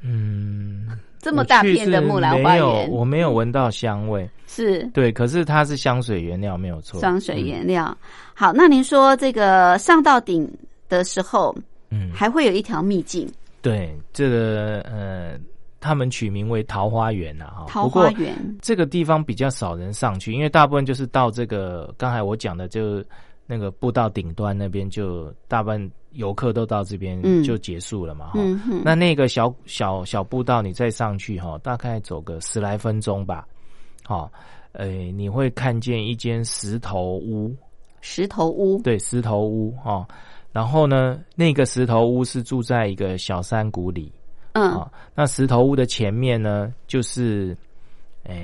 [0.02, 0.88] 嗯。
[1.26, 4.84] 这么大片的木兰花园，我没有闻到香味，是。
[4.94, 7.00] 对，可是它是香水原料，没有错。
[7.00, 7.96] 香水原料，
[8.32, 10.48] 好，那您说这个上到顶
[10.88, 11.52] 的时候，
[11.90, 13.28] 嗯，还会有一条秘境。
[13.60, 15.36] 对，这个呃，
[15.80, 18.32] 他们取名为桃花源呐，哈，桃花源。
[18.62, 23.04] 这个地方比较少人上去，因为大部分就是到这个刚才我讲的就。
[23.48, 25.80] 那个步道顶端那边就大半
[26.16, 28.40] 游客都到这边就结束了嘛哈，
[28.84, 33.46] 那那个小小小步道你再上去哈，大概走个十来分钟吧，
[34.04, 34.30] 好，
[34.72, 37.54] 呃，你会看见一间石头屋，
[38.00, 40.06] 石头屋，对，石头屋哈，
[40.52, 44.12] 然后呢，那个石头屋是住在一个小山谷里，
[44.52, 47.56] 嗯，那石头屋的前面呢，就是
[48.24, 48.34] 呃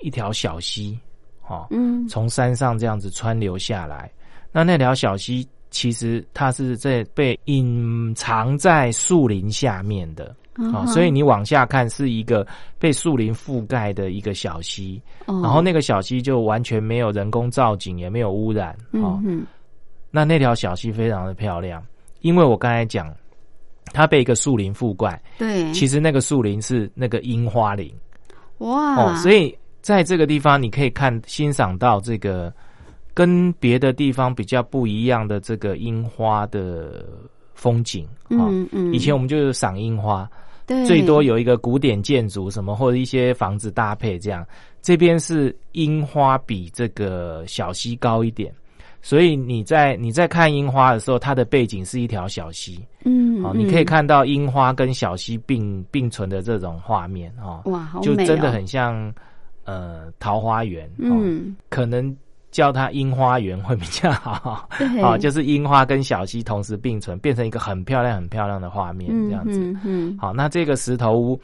[0.00, 0.98] 一条小溪，
[1.40, 4.10] 哈，嗯，从山上这样子穿流下来。
[4.50, 10.34] 那那条小溪其实它是在被隐藏在树林下面的
[10.72, 12.46] 啊，所以你往下看是一个
[12.78, 19.20] 被树林覆盖的一个小溪，然后那个小溪就完全没有人工造景，也没有污染啊。
[20.10, 21.84] 那那条小溪非常的漂亮，
[22.22, 23.14] 因为我刚才讲
[23.92, 27.94] 它被一个树林覆盖，对，其实那个树林是那个樱花林，
[28.58, 32.52] 哇，哦，所以在这个地方你可以看欣赏到这个。
[33.18, 37.04] 跟别的地方比较不一样的这个樱花的
[37.52, 38.46] 风景啊，
[38.92, 40.30] 以前我们就是赏樱花，
[40.68, 44.46] 对，最多有一个古典建筑什么或者一些房子搭配这样。
[44.80, 48.54] 这边是樱花比这个小溪高一点，
[49.02, 59.12] 所以你在你在看樱花的时候，它的背景是一条小溪，嗯，好，你可以看到樱花跟小溪并并存的这种画面啊，哇，就真的很像
[59.64, 62.16] 呃桃花源，嗯，可能。
[62.50, 64.68] 叫它樱花园会比较好，
[65.02, 69.60] 啊，就是樱花跟小溪同时并存，变成一个很漂亮、很漂亮的画面这样子。
[69.84, 71.38] 嗯，好，那这个石头屋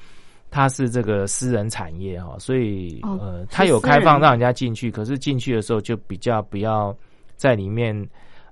[0.50, 6.96] 它是这个私人产业哈，所以呃，它有开放让人家进去，可是进去的时候就比较不要
[7.36, 7.94] 在里面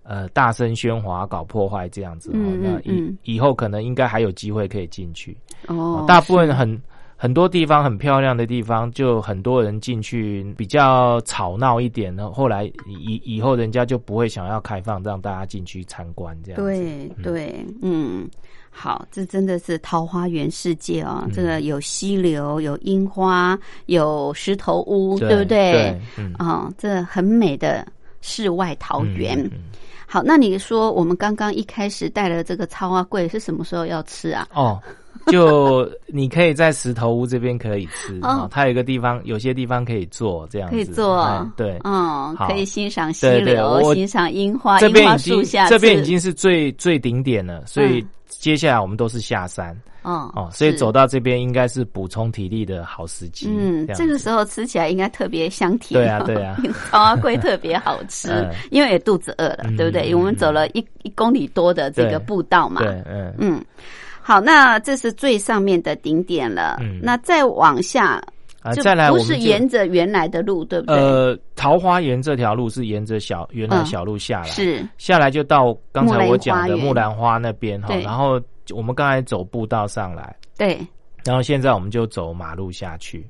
[0.03, 2.31] 呃大声喧哗、搞破坏这样子。
[2.35, 5.37] 嗯那以以后可能应该还有机会可以进去。
[5.69, 6.81] 哦，大部分很。
[7.23, 12.29] 很多地方很漂亮的地方，就很多人进去，比较吵闹一点呢。
[12.33, 16.61] 后来以以后人家就不会想要开放让大家进去参观这样。
[16.61, 18.29] 对对，嗯，
[18.71, 21.25] 好，这真的是桃花源世界啊！
[21.33, 23.57] 这个有溪流，有樱花，
[23.87, 25.97] 有石头屋，对不对？
[26.39, 27.87] 啊，这很美的
[28.21, 29.49] 世外桃源。
[30.09, 34.49] 好，那你说我们刚刚一开始带了这个超花桂是什么时候要吃啊？
[34.53, 34.83] 哦。
[35.33, 38.29] 就你可以在石头屋这边可以吃哦。
[38.29, 41.21] 啊，它有一个地方，有些地方可以坐这样子，可以坐。
[41.21, 41.79] 哎对。
[41.85, 49.77] 嗯，可以欣赏溪对对流，我欣赏樱花，这樱花边已经树下这边已经是最最顶点了，所以嗯接下来我们都是下山。
[50.03, 53.47] 哦哦，所以走到这边应该是补充体力的好时机。
[53.49, 56.01] 嗯，这个时候吃起来应该特别香甜。
[56.01, 56.57] 对啊对啊。
[56.91, 60.03] 草蛙龟特别好吃 嗯，因为也肚子饿了，嗯对不对？
[60.03, 62.83] 嗯因为我们走了一一公里多的这个步道嘛。
[62.83, 63.33] 对，嗯。
[63.39, 63.65] 嗯，
[64.23, 66.79] 好，那这是最上面的顶点了。
[66.81, 68.23] 嗯那再往下，
[68.63, 70.97] 啊，就再来不是沿着原来的路，对不对？
[70.97, 78.41] 呃桃花源这条路是沿着小原来嗯小路下来，是下来就到刚才我讲的木兰花园木兰花那边哈，然后
[78.73, 80.79] 我们刚才走步道上来，对，
[81.25, 83.27] 然后现在我们就走马路下去。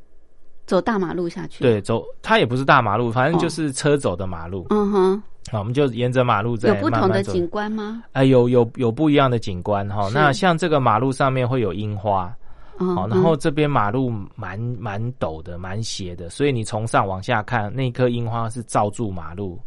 [0.65, 4.67] 走大马路下去。，对，走它也不是大马路，反正就是车走的马路。
[4.71, 8.05] 嗯哼，好，我们就沿着马路在有不同的景观吗？
[8.13, 10.09] 哎，有有有不一样的景观哈。
[10.15, 12.35] 那像这个马路上面会有樱花，
[12.79, 19.59] 嗯好，然后这边马路蛮蛮陡的，蛮斜的，所以你从上往下看，那颗樱花是罩住马路，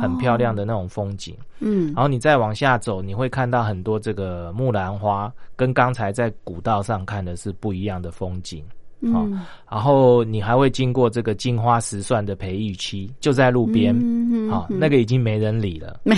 [0.00, 0.54] 很漂亮。
[0.54, 1.36] 的那种风景。
[1.58, 8.64] 嗯然后你再往下走，你会看到很多这个木兰花，跟刚才在古道上看的是不一样的风景。
[9.12, 9.40] 好嗯，
[9.70, 13.94] 然后你还会经过这个金花石蒜的培育期，就在路边。
[13.98, 16.00] 嗯好，那个已经没人理了。
[16.02, 16.16] 没，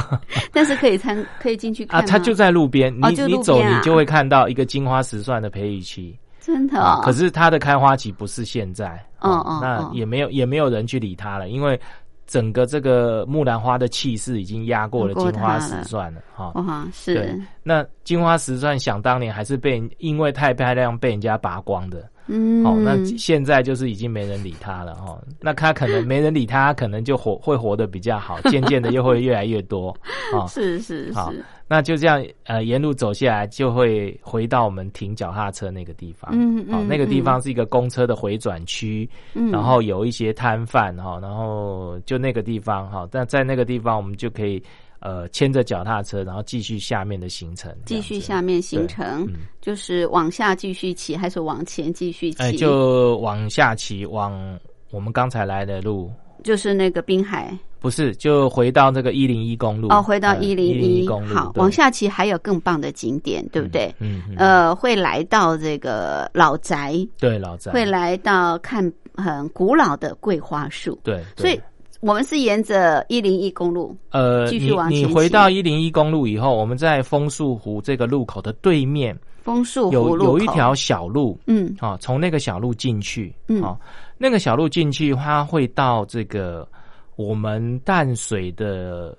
[0.52, 6.18] 但是可以参可以进去看啊，它就在路边，你你走你就会看到一个金花石蒜的培育期。
[6.40, 6.82] 真的哦。
[6.82, 8.88] 啊可是它的开花期不是现在，
[9.20, 11.78] 哦哦嗯嗯那也没有也没有人去理它了，因为
[12.26, 29.96] 整个这个木兰花的气势已经压过了金花石蒜了，哈、哇，对是，，那金花石蒜想当年还是被因为太漂亮被人家拔光的，嗯，哦，那现在就是已经没人理他了，哈、那他可能没人理他，可能就活会活得比较好， 渐渐的又会越来越多，
[30.32, 36.30] 哦，是是好是，那就这样，呃，沿路走下来，就会回到我们停脚踏车那个地方。
[36.34, 39.50] 嗯、嗯嗯那个地方是一个公车的回转区，嗯。
[39.50, 44.62] 然后有一些摊贩哈，然后就那个地方哈，但在那个地方我们就可以
[45.00, 52.58] 呃牵着脚踏车，然后继续下面的行程，继续下面行程嗯，就是往下继续骑，还是往前继续哎，骑？
[52.58, 54.58] 就往下骑，往
[54.90, 56.10] 我们刚才来的路。
[56.44, 57.56] 就是那个滨海。
[57.78, 59.88] 不是，就回到那个一零一公路。
[59.88, 63.94] 哦，回到呃一零101公路，好，往下骑还有更棒的景点，对不对？
[63.98, 67.70] 嗯，嗯，呃，会来到这个老宅，对，老宅。
[67.70, 71.42] 会来到看很古老的桂花树，对，对。
[71.42, 71.60] 所以
[72.00, 81.74] 我们是沿着一零一公路，呃，继续你你往前你回到一零一公路以后，我们在枫树湖这个路口的对面枫树湖有有一条小路，嗯。
[81.78, 83.62] 啊，从那个小路进去，嗯。
[83.62, 83.78] 啊，
[84.18, 86.68] 那个小路进去，它会到这个
[87.16, 89.16] 我们淡水的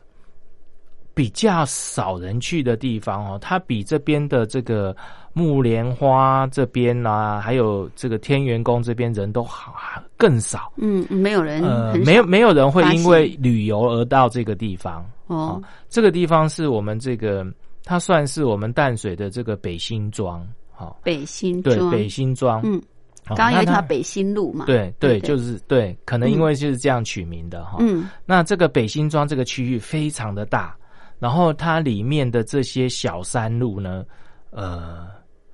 [1.14, 4.96] 比较少人去的地方哦，它比这边的这个
[5.38, 9.76] 木莲花这边啊，还有这个天元宫这边人都好
[10.18, 10.74] 更少。
[10.78, 15.06] 嗯，没有人呃，没有没有人会因为旅游而到这个地方。
[15.28, 17.46] 哦，这个地方是我们这个，
[17.84, 22.82] 它算是我们淡水的这个北新庄，好、北新对，庄，北新庄，嗯，
[23.24, 25.28] 好刚刚有一条北新路嘛，对对，对对？
[25.28, 27.78] 就是对，可能因为就是这样取名的哈。
[27.80, 28.10] 嗯。
[28.26, 30.76] 那这个北新庄这个区域非常的大，
[31.20, 34.04] 然后它里面的这些小山路呢，
[34.50, 35.08] 呃，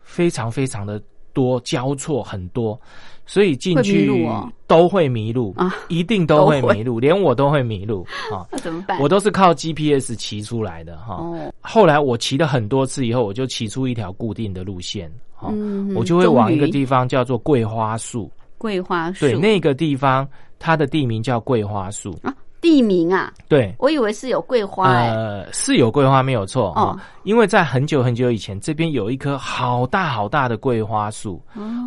[0.03, 1.01] 非常非常的
[1.33, 2.79] 多，交错很多，
[3.25, 4.27] 所以进去
[4.67, 8.45] 都会迷路啊一定都会迷路，连我都会迷路 啊。
[8.51, 8.99] 那怎么办？
[8.99, 11.15] 我都是靠 GPS 骑出来的哈。
[11.15, 18.29] 哦，后来我骑了很多次以后，我就骑出一条固定的路线，哈、嗯我就会往一个地方叫做桂花树。
[18.57, 20.27] 桂花树，对，那个地方
[20.59, 22.17] 它的地名叫桂花树。
[22.21, 22.33] 啊
[22.64, 31.39] 地名啊，对，我以为是有桂花哎，呃，是有桂花没有错哦、因为在很久很久以前，这边有一棵好大好大的桂花树，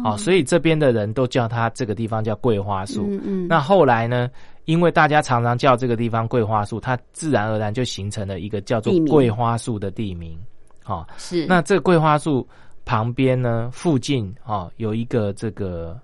[0.05, 3.07] 哦，所以这边的人都叫它这个地方叫桂花树。
[3.09, 4.31] 嗯嗯，那后来呢？
[4.67, 10.37] 因为大家常常叫这个地方桂花树，它自然而然就形成了一个叫做桂花树的地名。
[10.83, 11.47] 好、是。
[11.47, 12.45] 那这个桂花树
[12.85, 15.97] 旁边呢，附近啊、有一个这个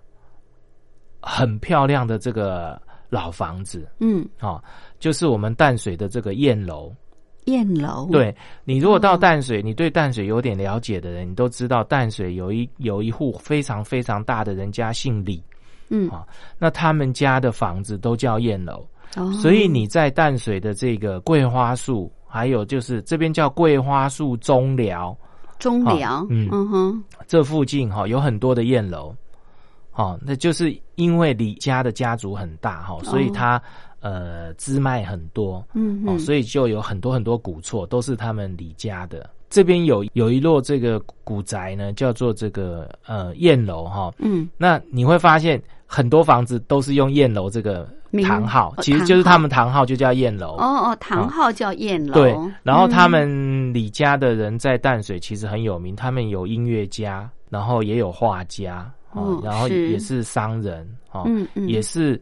[1.20, 2.80] 很漂亮的这个
[3.12, 3.86] 老房子。
[4.00, 4.26] 嗯。
[4.40, 4.60] 哦、
[4.98, 6.92] 就是我们淡水的这个燕楼。
[7.46, 8.32] 燕楼，对
[8.64, 15.42] 你如果到哦淡水，你对淡水有点了解的人，你都知道淡水有一有一户非常非常大的人家姓李，
[15.88, 16.08] 嗯。
[16.08, 16.24] 啊
[16.56, 18.86] 那他们家的房子都叫燕楼。
[19.16, 19.32] 哦。
[19.32, 25.16] 所以你在淡水的这个桂花树，还有就是这边叫桂花树中寮。
[25.58, 26.24] 中寮。
[26.30, 26.48] 嗯。
[26.48, 29.12] 哼，这附近哈、有很多的燕楼，
[29.94, 33.60] 哦，那就是因为李家的家族很大哈、所以他、
[34.00, 39.28] 呃支脉很多嗯哦，所以就有很多很多古厝都是他们李家的。
[39.48, 44.10] 这边有有一座这个古宅呢，叫做这个呃燕楼哈。
[44.18, 50.56] 嗯，那你会发现很多房子都是用燕楼这个名堂号，哦其实就是他们堂号就叫燕楼。
[50.56, 52.14] 哦哦，堂号叫燕楼。
[52.14, 53.10] 对，然后他嗯。
[53.10, 58.90] 们李家的人在淡水其实很有名，他们有音乐家，然后也有画家，
[59.42, 60.22] 然后也是。
[60.22, 61.68] 商人，哦，嗯嗯。
[61.68, 62.20] 也是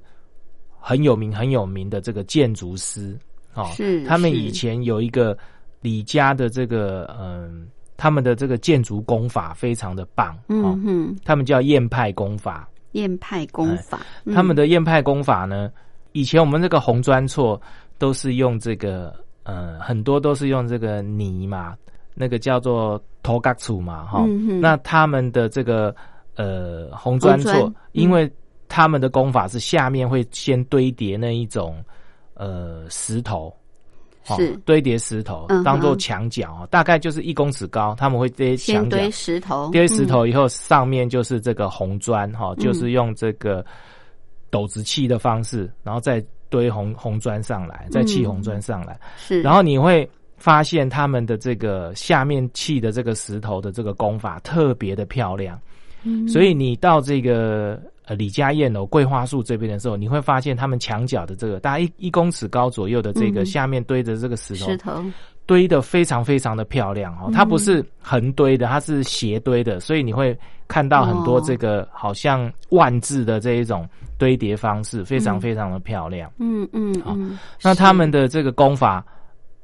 [0.79, 3.17] 很有名很有名的这个建筑师，
[3.55, 5.37] 哦，是是他们以前有一个
[5.81, 15.71] 李家的这个嗯，他们的这个建筑功法非常的棒，哦嗯，哼，他们叫燕派功法，燕派功法，嗯他们的燕派功法呢，
[16.13, 17.61] 以前我们这个红砖厝
[17.99, 21.77] 都是用这个，呃，很多都是用这个泥嘛，
[22.15, 25.95] 那个叫做头嘎土嘛，哈、嗯那他们的这个
[26.41, 27.75] 呃红砖厝砖，嗯。
[27.93, 28.31] 因为
[28.69, 31.85] 他们的功法是下面会先堆叠那一种
[32.35, 33.55] 呃石头。
[34.29, 34.57] 哦是。
[34.65, 40.07] 堆叠石头当做墙角，哦大概就是一公尺高，他们会堆墙角，堆石头，堆石嗯。
[40.07, 43.65] 头以后，上面就是这个红砖哈，就是用这个
[44.51, 55.59] 斗子砌的方式，然后再堆红红砖上来，再砌红砖上来，是，然后你会发现他们的这个下面砌的这个石头的这个功法特别的漂亮，
[56.05, 56.27] 嗯。
[56.29, 63.47] 所以你到这个呃李家燕楼桂花树这边的时候，你会发现他们墙角的这个大概一一公尺高左右的这个嗯。
[63.47, 65.05] 下面堆的这个石头，石头，
[65.47, 70.37] 堆的非常非常的漂亮哦，它不是横堆的，它是斜堆的，所以你会
[70.69, 76.31] 看到很多这个好像万字的这一种堆叠方式，非常非常的漂亮。
[76.39, 76.69] 嗯。
[76.73, 79.05] 嗯好嗯，那他们的这个功法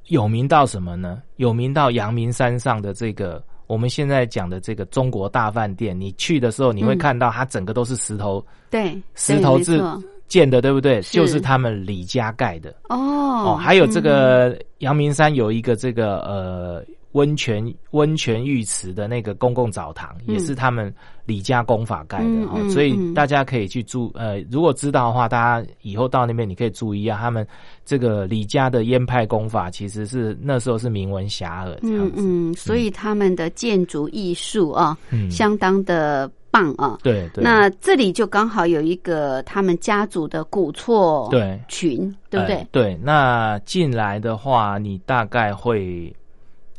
[0.08, 1.22] 有名到什么呢？
[1.36, 9.82] 有名到阳明山上的这个我们现在讲的这个中国大饭店，你去的时候你会嗯看到它整个都是石头对石头字
[10.28, 11.00] 建的，对不对？
[11.02, 12.70] 就是他们李家盖的。
[12.88, 16.84] 哦哦，还有这嗯个阳明山有一个这个呃
[17.16, 20.34] 温泉温泉浴池的那个公共澡堂，嗯。
[20.34, 20.92] 也是他们
[21.24, 23.14] 李家功法盖的所以嗯。
[23.14, 27.46] 大家可以去注呃，如果知道的话，大家以后到那边你可以注意啊，他们
[27.86, 35.30] 这个李家的燕派功法其实是那时候是名闻遐迩这样子，嗯嗯，所以他们的建筑艺术啊，嗯。
[35.30, 36.98] 相当的棒啊。
[37.02, 41.58] 对对，那这里就刚好有一个他们家族的古厝对。
[41.66, 42.56] 群，对不对？
[42.56, 42.68] 哎？
[42.70, 46.14] 对，那进来的话，你大概会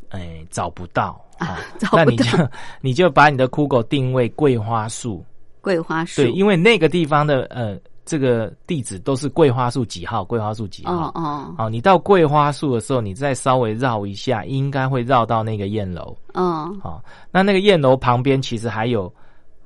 [0.10, 1.20] 哎 找不到。
[1.38, 2.50] 啊，找不那你就到
[2.82, 5.24] 你就把你的酷狗定位桂花树，
[5.62, 10.94] 桂花树，对，因为那个地方的呃这个地址都是桂花树几号，桂花树几号。
[10.94, 16.18] 哦哦好，你到桂花树的时候，你再稍微绕一下，应该会绕到那个燕楼。
[16.34, 19.14] 哦，好，那那个燕楼旁边其实还有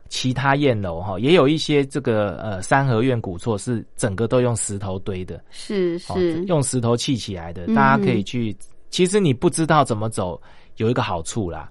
[0.09, 8.53] 其他燕楼哈，也有一些这个呃三合院古厝是整个都用石头堆的，是哦是，用石头砌起来的，嗯大家可以去。
[8.91, 10.39] 其实你不知道怎么走，
[10.77, 11.67] 有一个好处啦，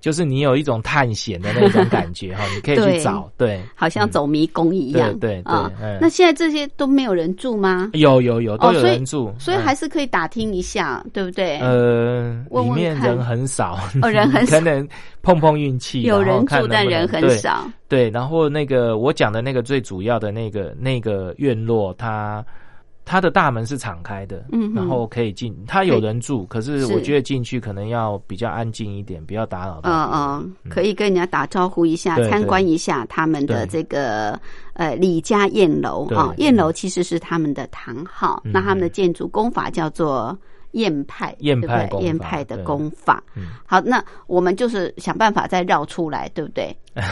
[0.00, 3.30] 就是你有一种探险的那种感觉哈，你可以去找。
[3.38, 5.98] 对，好像走迷宫一样，对对。
[6.00, 7.90] 那现在这些都没有人住吗？
[7.92, 11.60] 有有有都有人住，所以嗯还是可以打听一下，对不对？
[11.60, 14.88] 呃，里面人很少，哦人很少 可能
[15.22, 17.64] 碰碰运气，有人住，但人很少。
[17.86, 22.44] 对，然后那个我讲的那个最主要的那个那个院落，它
[23.04, 26.94] 它的大门是敞开的，嗯然后可以进，它有人住，可是是。
[26.94, 29.80] 我觉得进去可能要比较安静一点，不要打扰。
[29.82, 34.38] 嗯嗯，可以跟人家打招呼一下，参观一下他们的这个
[34.74, 36.06] 呃李家燕楼。
[36.08, 36.32] 对啊。
[36.38, 40.38] 燕楼其实是他们的堂号，嗯那他们的建筑工法叫做
[40.72, 42.64] 燕派，燕派燕派的对。
[42.64, 43.22] 工法。
[43.34, 43.48] 嗯。
[43.66, 46.76] 好，那我们就是想办法再绕出来，对不对？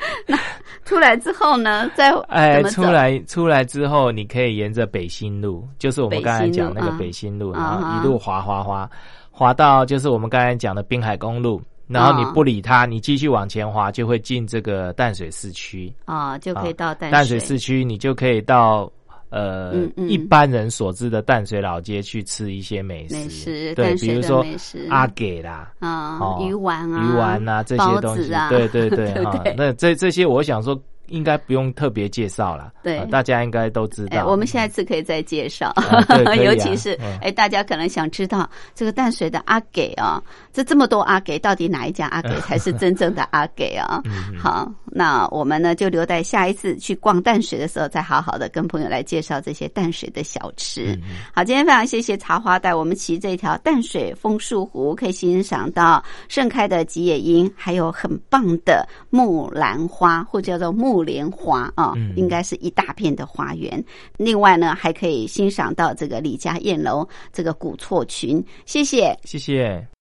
[0.26, 0.38] 那
[0.84, 2.62] 出来之后呢，再哎？
[2.64, 8.88] 出来出来之后，你可以沿着北新路，就是我们刚才讲那个北北新路，嗯然后啊一路滑滑滑，
[9.30, 11.60] 滑到就是我们刚才讲的滨海公路。
[11.88, 15.90] 然后你啊不理它，你继续往前滑，就会进这个淡水市区。
[16.04, 18.92] 啊，就可以到淡淡水市区，你就可以到
[19.30, 24.44] 呃、嗯嗯一般人所知的淡水老街去吃一些美食，美食对，比如说
[24.88, 25.72] 阿给啦。
[25.80, 29.12] 啊哦，鱼丸啊，鱼丸啊，这些东西，啊，对对对。
[29.56, 34.26] 那这这些，我想说应该不用特别介绍了，对呃大家应该都知哎，道。
[34.26, 35.74] 我们下一次可以再介绍，
[36.44, 44.02] 尤其是嗯哎，大家可能想知道这个淡水的阿给啊，这这么多阿给，到底哪一家阿给 才是真正的阿给啊？
[44.04, 50.94] 嗯好，那我们呢就留待下一次去逛淡水的时候，再好好的跟朋友来介绍这些淡水的小吃。
[51.02, 63.82] 嗯好，今天非常谢谢茶花带我们骑这条淡水枫树湖，可以欣赏到盛开的吉野樱，还有很棒的木兰花，或叫做木莲花啊，嗯应该是一大片的花园。
[64.16, 68.44] 另外呢，还可以欣赏到这个李家燕楼这个古厝群。
[68.66, 69.16] 谢谢。
[69.24, 69.97] 谢谢。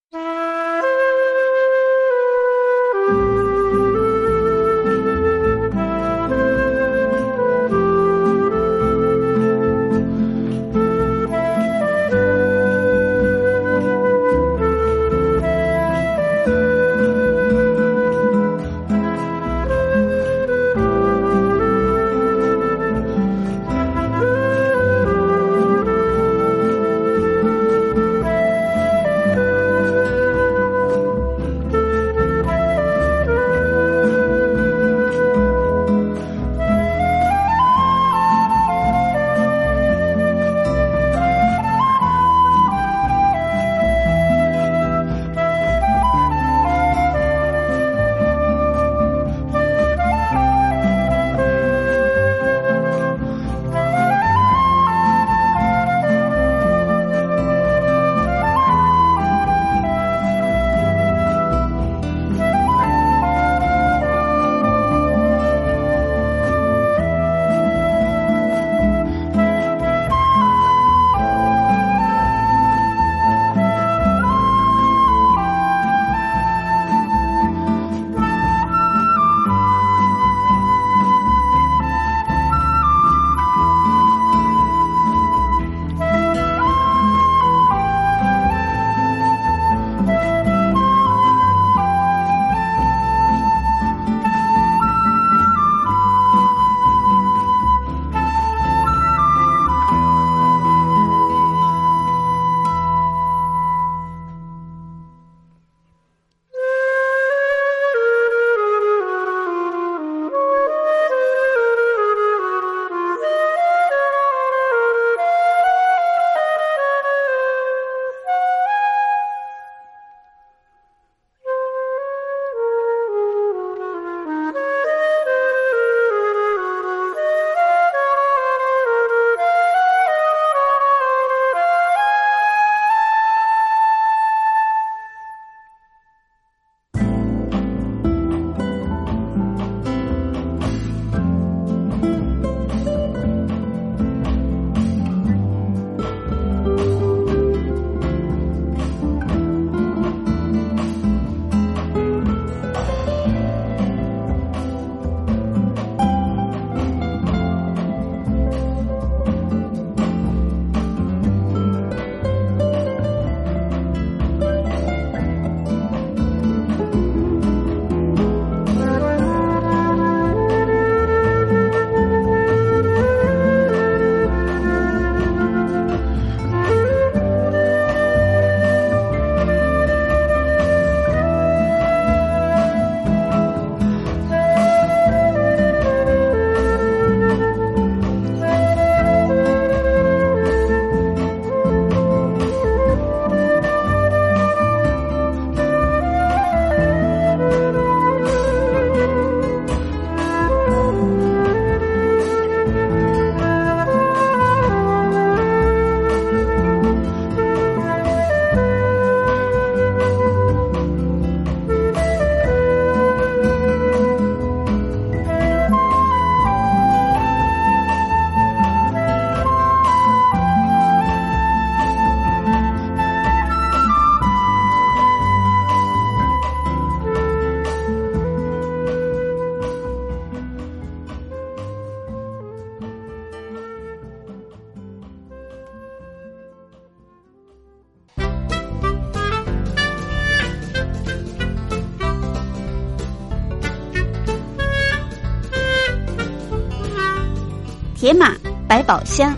[248.88, 249.37] 保鲜。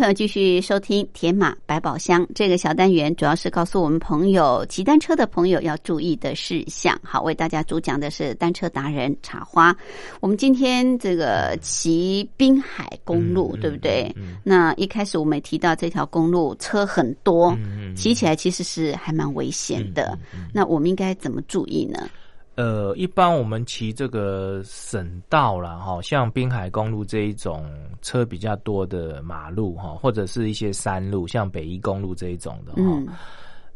[0.00, 6.98] 朋友继续收听《铁马百宝箱》这个小单元，主要是告诉我们朋友骑单车的朋友要注意的事项。
[7.04, 9.76] 好，为大家主讲的是单车达人茶花。
[10.20, 14.10] 我们今天这个骑滨海公路，嗯对不对？
[14.16, 17.54] 嗯嗯那一开始我们也提到这条公路车很多，
[17.94, 20.18] 骑起来其实是还蛮危险的。
[20.50, 22.08] 那我们应该怎么注意呢？
[22.60, 27.64] 呃，一般我们骑这个省道啦，哈，像滨海公路这一种
[28.02, 33.08] 车比较多的马路哈，或者是一些山路，像北宜公路这一种的哈，嗯，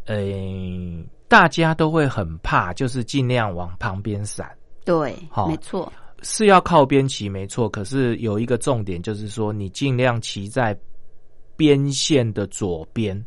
[0.04, 4.54] 呃，大家都会很怕，就是尽量往旁边闪，
[4.84, 10.78] 对，好没错，是要靠边骑没错，可是有一个重点就是说，你尽量骑在
[11.56, 13.18] 边线的左边，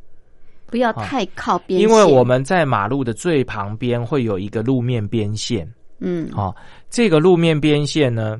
[0.69, 5.67] 不要太靠边线，因为我们在马路的最旁边会有一个路面边线。
[5.99, 6.29] 嗯。
[6.31, 6.55] 好、
[6.89, 8.39] 这个路面边线呢，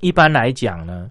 [0.00, 1.10] 一般来讲呢，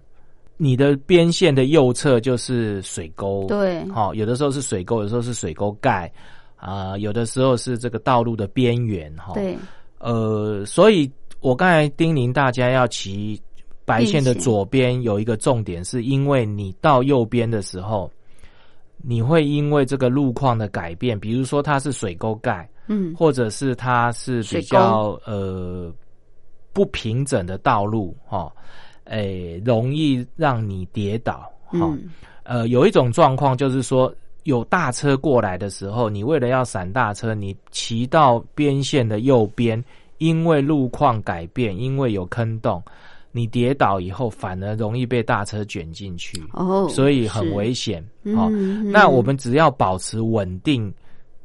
[0.56, 6.12] 你的边线的右侧就是水沟，，对，好、有的时候是水沟，有的时候是水沟盖，
[6.56, 9.56] 啊、有的时候是这个道路的边缘，哈、，对，
[9.98, 13.40] 呃，所以我刚才叮咛大家要骑
[13.84, 18.08] 白线的左边，有一个重点，是因为你到右边的时候，
[19.02, 25.92] 你会因为这个路况的改变，比如说它是水沟盖，嗯，或者是它是比水较呃
[26.72, 28.50] 不平整的道路哈，
[29.04, 31.78] 诶、容易让你跌倒哈。
[31.80, 32.10] 嗯。
[32.44, 39.82] 呃，有一种状况就是说，有大车过来的时候，你为了要闪大车，你骑到边线的右边，
[40.18, 42.82] 因为路况改变，因为有坑洞，
[43.32, 48.02] 你跌倒以后，反而容易被大车卷进去，哦，所以很危险。
[48.36, 50.92] 好、嗯，那嗯我们只要保持稳定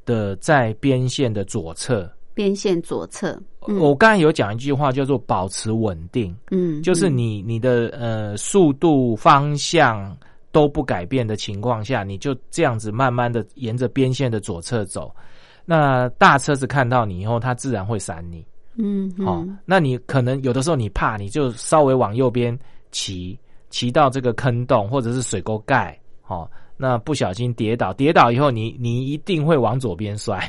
[0.05, 2.11] 的在边线的左侧。
[2.33, 3.31] 边线左侧，
[3.67, 10.15] 嗯我刚才有讲一句话叫做保持稳定，嗯，就是嗯你你的呃速度方向
[10.51, 15.11] 都不改变的情况下，你就这样子慢慢的沿着边线的左侧走。
[15.65, 18.45] 那大车子看到你以后，它自然会闪你。
[18.77, 22.57] 嗯好、嗯那你可能有的时候你怕，你就稍微往右边
[22.91, 23.37] 骑，
[23.69, 25.97] 骑到这个坑洞或者是水沟盖，
[26.27, 30.39] 哦，那不小心跌倒，跌倒以后你你一定会往左边摔，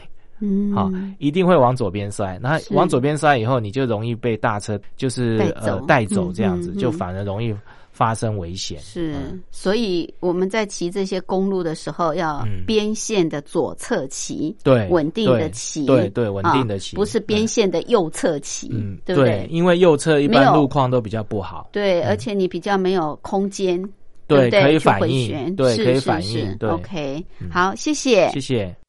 [0.40, 2.38] 嗯， 好、一定会往左边摔。
[2.40, 6.78] 那往左边摔以后，你就容易被大车就是带呃带走嗯这样子，嗯嗯。
[6.78, 7.54] 就反而容易
[7.90, 8.78] 发生危险。
[8.80, 12.64] 是嗯，所以我们在骑这些公路的时候，要嗯。
[12.66, 19.46] 边线的左侧骑，对稳定的骑，对对稳定的啊骑不是边线的右侧骑，嗯，对不对？
[19.50, 23.82] 因为右侧一般路况都比较不好，对，而且你比较没有空间，
[24.26, 24.50] 对？
[24.50, 26.68] 可以反应对可以反应对。
[26.68, 27.48] OK，嗯。
[27.50, 28.28] 好，谢谢。
[28.30, 28.87] 谢谢。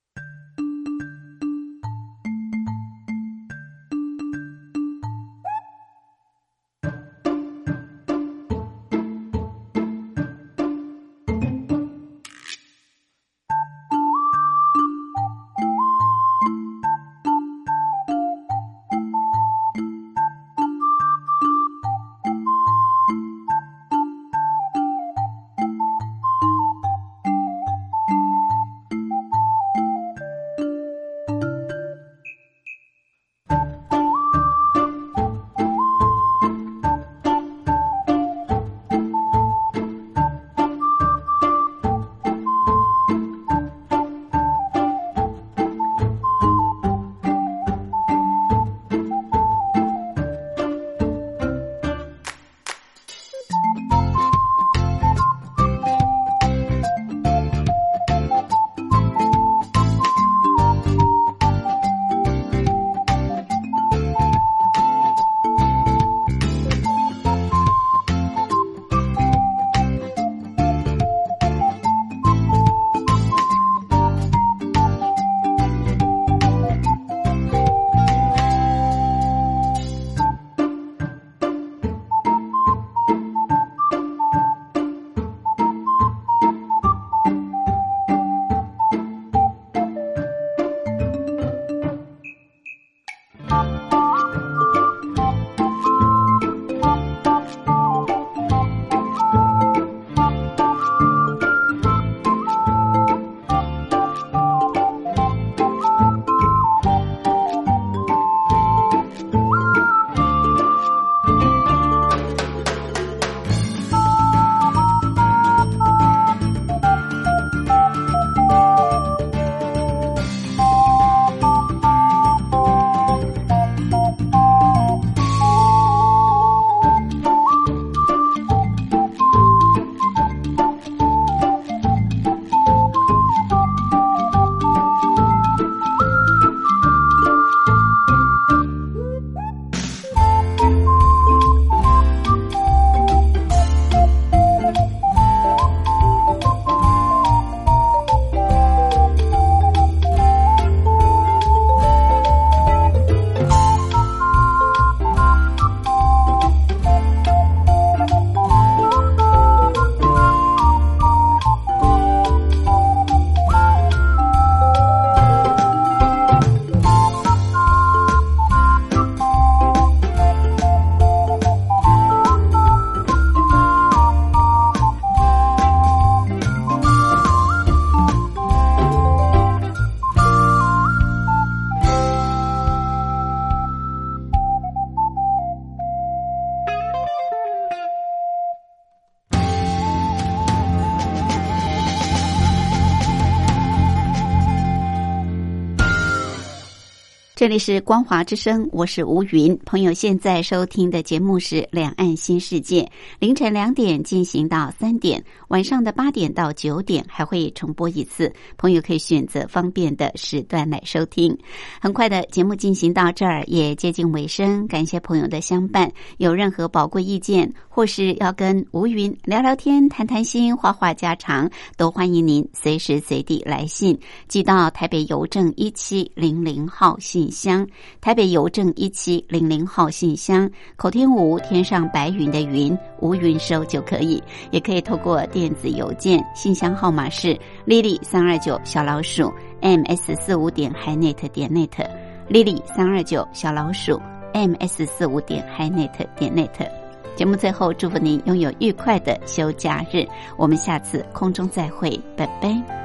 [197.40, 199.58] 这里是光华之声，我是吴云。
[199.66, 202.82] 朋友现在收听的节目是《两岸新世界》，
[203.18, 208.30] 凌晨两点进行到三点，晚上的八点到九点还会重播一次。
[208.58, 211.34] 朋友可以选择方便的时段来收听。
[211.80, 215.90] 很快的节目进行到这儿也接近尾声，感谢朋友的相伴。
[216.18, 227.68] 有任何宝贵意见，或是要跟吴云聊聊天、谈谈心、话话家常，都欢迎您随时随地来信寄到台北邮政一七零零号信箱
[228.02, 234.22] 台北邮政一七零零号信箱，口天吴天上白云的云吴云收就可以，
[234.52, 241.88] 也可以透过电子邮件，信箱号码是 lily 三二九小老鼠 ms 四五点 hinet 点 net
[242.30, 244.00] lily 三二九小老鼠
[244.34, 246.70] ms 四五点 hinet 点 net。
[247.16, 250.08] 节目最后祝福您拥有愉快的休假日，
[250.38, 252.79] 我们下次空中再会，拜拜。